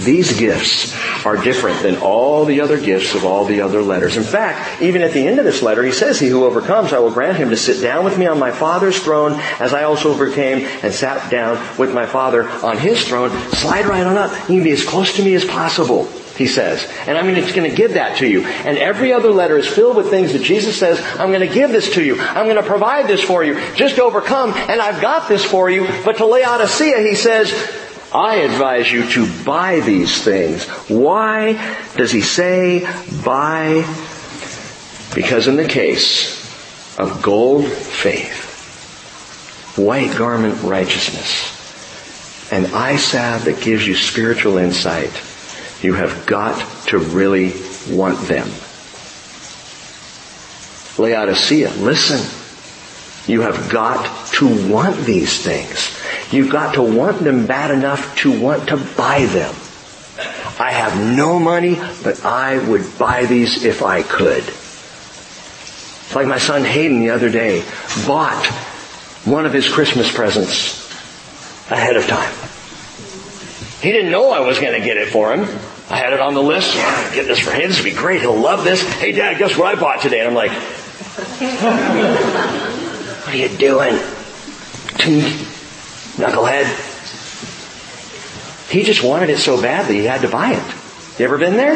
[0.00, 0.94] These gifts
[1.26, 4.16] are different than all the other gifts of all the other letters.
[4.16, 6.98] In fact, even at the end of this letter, he says, He who overcomes, I
[6.98, 10.10] will grant him to sit down with me on my Father's throne as I also
[10.10, 13.30] overcame and sat down with my Father on his throne.
[13.52, 14.32] Slide right on up.
[14.48, 16.08] You can be as close to me as possible
[16.40, 16.90] he says.
[17.06, 18.44] And I'm going to give that to you.
[18.44, 21.70] And every other letter is filled with things that Jesus says, I'm going to give
[21.70, 22.18] this to you.
[22.18, 23.60] I'm going to provide this for you.
[23.74, 25.86] Just overcome, and I've got this for you.
[26.02, 27.52] But to Laodicea, he says,
[28.12, 30.66] I advise you to buy these things.
[30.88, 31.52] Why
[31.96, 32.80] does he say
[33.24, 33.84] buy?
[35.14, 36.38] Because in the case
[36.98, 41.58] of gold faith, white garment righteousness,
[42.52, 45.12] and eye salve that gives you spiritual insight,
[45.80, 46.58] you have got
[46.88, 47.52] to really
[47.88, 48.48] want them.
[50.98, 52.20] Laodicea, listen.
[53.32, 55.99] You have got to want these things.
[56.30, 59.54] You've got to want them bad enough to want to buy them.
[60.60, 64.44] I have no money, but I would buy these if I could.
[64.44, 67.64] It's like my son Hayden the other day
[68.06, 68.46] bought
[69.24, 70.90] one of his Christmas presents
[71.70, 72.32] ahead of time.
[73.80, 75.40] He didn't know I was going to get it for him.
[75.88, 76.76] I had it on the list.
[76.76, 77.68] Yeah, get this for him.
[77.68, 78.20] This would be great.
[78.20, 78.82] He'll love this.
[78.82, 80.20] Hey, Dad, guess what I bought today?
[80.20, 80.50] And I'm like,
[83.24, 83.98] what are you doing?
[86.20, 86.66] Knucklehead.
[88.70, 91.18] He just wanted it so badly he had to buy it.
[91.18, 91.74] You ever been there?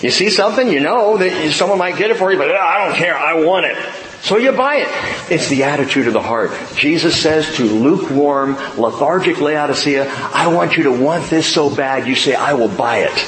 [0.00, 2.86] You see something, you know that someone might get it for you, but ah, I
[2.86, 3.76] don't care, I want it.
[4.20, 5.32] So you buy it.
[5.32, 6.50] It's the attitude of the heart.
[6.74, 12.14] Jesus says to lukewarm, lethargic Laodicea, I want you to want this so bad, you
[12.14, 13.18] say, I will buy it.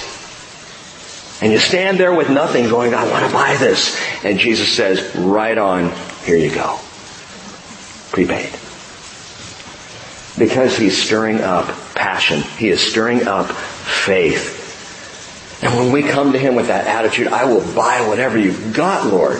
[1.41, 3.97] And you stand there with nothing going, I want to buy this.
[4.25, 5.93] And Jesus says, right on,
[6.25, 6.79] here you go.
[8.11, 8.68] Prepaid.
[10.39, 12.41] Because he's stirring up passion.
[12.41, 14.59] He is stirring up faith.
[15.63, 19.07] And when we come to Him with that attitude, I will buy whatever you've got,
[19.07, 19.39] Lord.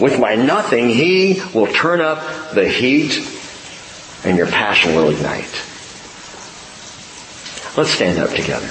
[0.00, 3.28] With my nothing, He will turn up the heat
[4.24, 5.62] and your passion will ignite.
[7.76, 8.70] Let's stand up together.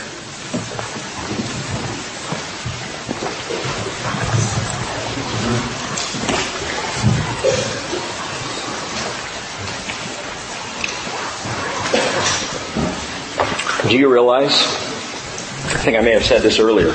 [13.92, 16.94] Do you realize I think I may have said this earlier,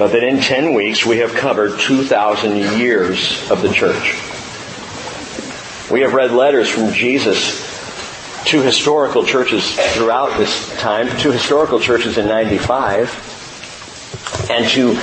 [0.00, 4.20] but that in 10 weeks we have covered 2,000 years of the church.
[5.92, 7.60] We have read letters from Jesus
[8.46, 14.98] to historical churches throughout this time, to historical churches in 95, and to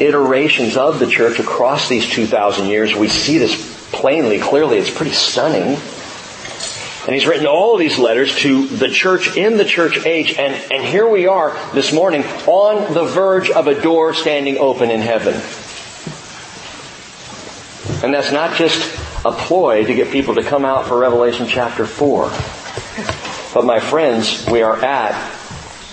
[0.00, 2.94] iterations of the church across these 2,000 years.
[2.94, 3.56] We see this
[3.90, 4.78] plainly, clearly.
[4.78, 5.80] It's pretty stunning.
[7.06, 10.36] And he's written all of these letters to the church in the church age.
[10.36, 14.90] And, and here we are this morning on the verge of a door standing open
[14.90, 15.34] in heaven.
[18.04, 18.94] And that's not just
[19.24, 22.30] a ploy to get people to come out for Revelation chapter 4.
[23.54, 25.14] But my friends, we are at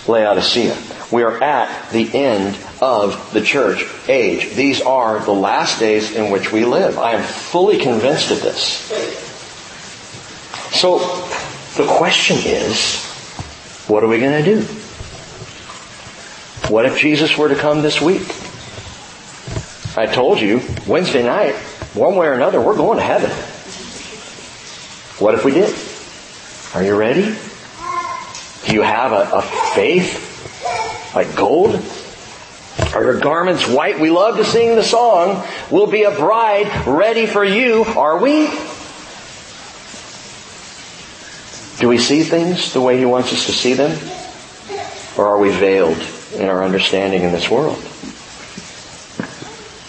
[0.06, 0.76] Laodicea.
[1.10, 4.54] We are at the end of the church age.
[4.54, 6.98] These are the last days in which we live.
[6.98, 9.25] I am fully convinced of this.
[10.72, 10.98] So
[11.76, 13.04] the question is,
[13.88, 14.62] what are we going to do?
[16.72, 18.22] What if Jesus were to come this week?
[19.96, 21.54] I told you, Wednesday night,
[21.94, 23.30] one way or another, we're going to heaven.
[25.18, 25.74] What if we did?
[26.74, 27.34] Are you ready?
[28.66, 29.42] Do you have a, a
[29.74, 31.80] faith like gold?
[32.94, 33.98] Are your garments white?
[33.98, 37.84] We love to sing the song, We'll be a bride ready for you.
[37.84, 38.48] Are we?
[41.78, 43.98] Do we see things the way He wants us to see them?
[45.18, 45.98] Or are we veiled
[46.34, 47.78] in our understanding in this world?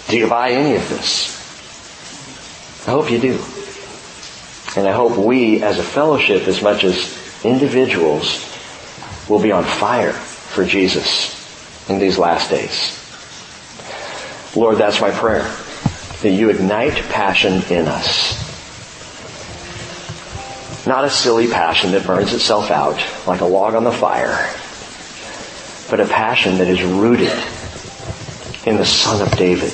[0.09, 1.35] Do you buy any of this?
[2.87, 3.39] I hope you do.
[4.75, 8.43] And I hope we as a fellowship, as much as individuals,
[9.29, 11.33] will be on fire for Jesus
[11.89, 12.93] in these last days.
[14.55, 15.49] Lord, that's my prayer.
[16.21, 18.46] That you ignite passion in us
[20.85, 24.53] not a silly passion that burns itself out like a log on the fire,
[25.89, 27.33] but a passion that is rooted
[28.65, 29.73] in the Son of David.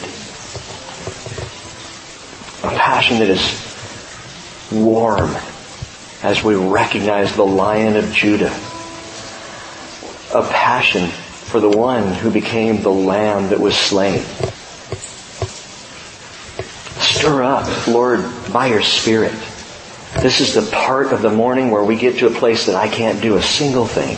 [2.64, 5.36] A passion that is warm
[6.22, 8.54] as we recognize the Lion of Judah.
[10.34, 14.22] A passion for the one who became the Lamb that was slain.
[17.02, 19.34] Stir up, Lord, by your Spirit
[20.22, 22.88] this is the part of the morning where we get to a place that I
[22.88, 24.18] can't do a single thing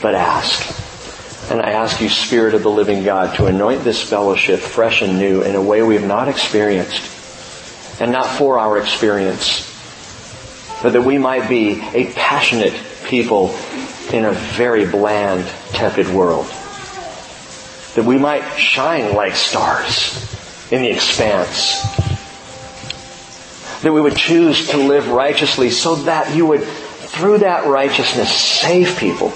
[0.00, 1.50] but ask.
[1.50, 5.18] And I ask you, Spirit of the living God, to anoint this fellowship fresh and
[5.18, 7.02] new in a way we have not experienced
[8.00, 9.66] and not for our experience,
[10.82, 12.74] but that we might be a passionate
[13.06, 13.48] people
[14.12, 16.46] in a very bland, tepid world.
[17.94, 20.14] That we might shine like stars
[20.70, 22.07] in the expanse
[23.82, 28.96] that we would choose to live righteously so that you would, through that righteousness, save
[28.98, 29.32] people.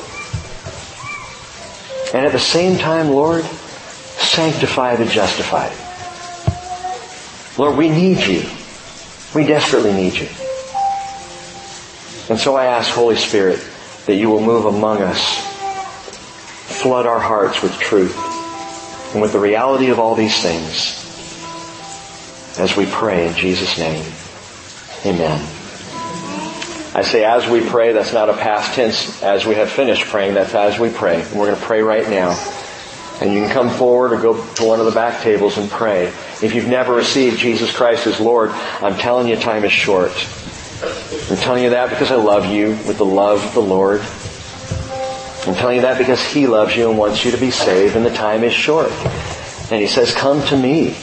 [2.12, 5.72] And at the same time, Lord, sanctify the justified.
[7.58, 8.44] Lord, we need you.
[9.34, 10.28] We desperately need you.
[12.28, 13.64] And so I ask, Holy Spirit,
[14.06, 15.46] that you will move among us,
[16.82, 18.16] flood our hearts with truth
[19.12, 20.98] and with the reality of all these things
[22.58, 24.04] as we pray in Jesus' name.
[25.04, 25.40] Amen.
[26.94, 29.22] I say as we pray, that's not a past tense.
[29.22, 31.26] As we have finished praying, that's as we pray.
[31.34, 32.38] We're going to pray right now.
[33.20, 36.08] And you can come forward or go to one of the back tables and pray.
[36.42, 40.12] If you've never received Jesus Christ as Lord, I'm telling you time is short.
[41.30, 44.00] I'm telling you that because I love you with the love of the Lord.
[45.46, 48.04] I'm telling you that because He loves you and wants you to be saved and
[48.04, 48.90] the time is short.
[49.70, 50.96] And He says, come to me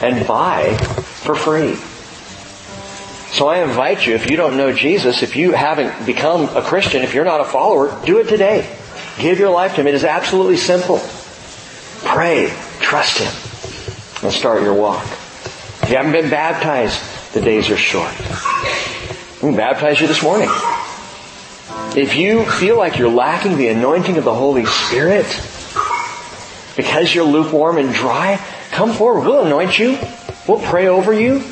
[0.00, 1.76] and buy for free.
[3.32, 7.02] So I invite you, if you don't know Jesus, if you haven't become a Christian,
[7.02, 8.76] if you're not a follower, do it today.
[9.18, 9.86] Give your life to Him.
[9.86, 11.00] It is absolutely simple.
[12.04, 12.54] Pray.
[12.80, 13.32] Trust Him.
[14.22, 15.02] And start your walk.
[15.82, 18.12] If you haven't been baptized, the days are short.
[19.42, 20.50] We can baptize you this morning.
[21.96, 25.24] If you feel like you're lacking the anointing of the Holy Spirit,
[26.76, 28.38] because you're lukewarm and dry,
[28.72, 29.26] come forward.
[29.26, 29.98] We'll anoint you.
[30.46, 31.42] We'll pray over you.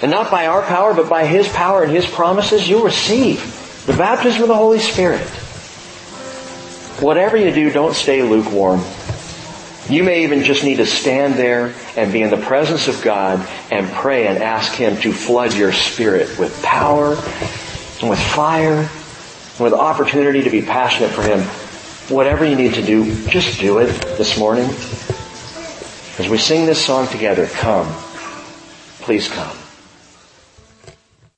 [0.00, 3.40] And not by our power, but by His power and His promises, you'll receive
[3.86, 5.26] the baptism of the Holy Spirit.
[7.00, 8.82] Whatever you do, don't stay lukewarm.
[9.88, 13.46] You may even just need to stand there and be in the presence of God
[13.70, 17.14] and pray and ask Him to flood your spirit with power
[18.00, 21.40] and with fire and with opportunity to be passionate for Him.
[22.14, 23.88] Whatever you need to do, just do it
[24.18, 24.66] this morning.
[26.18, 27.86] As we sing this song together, come.
[29.00, 29.57] Please come.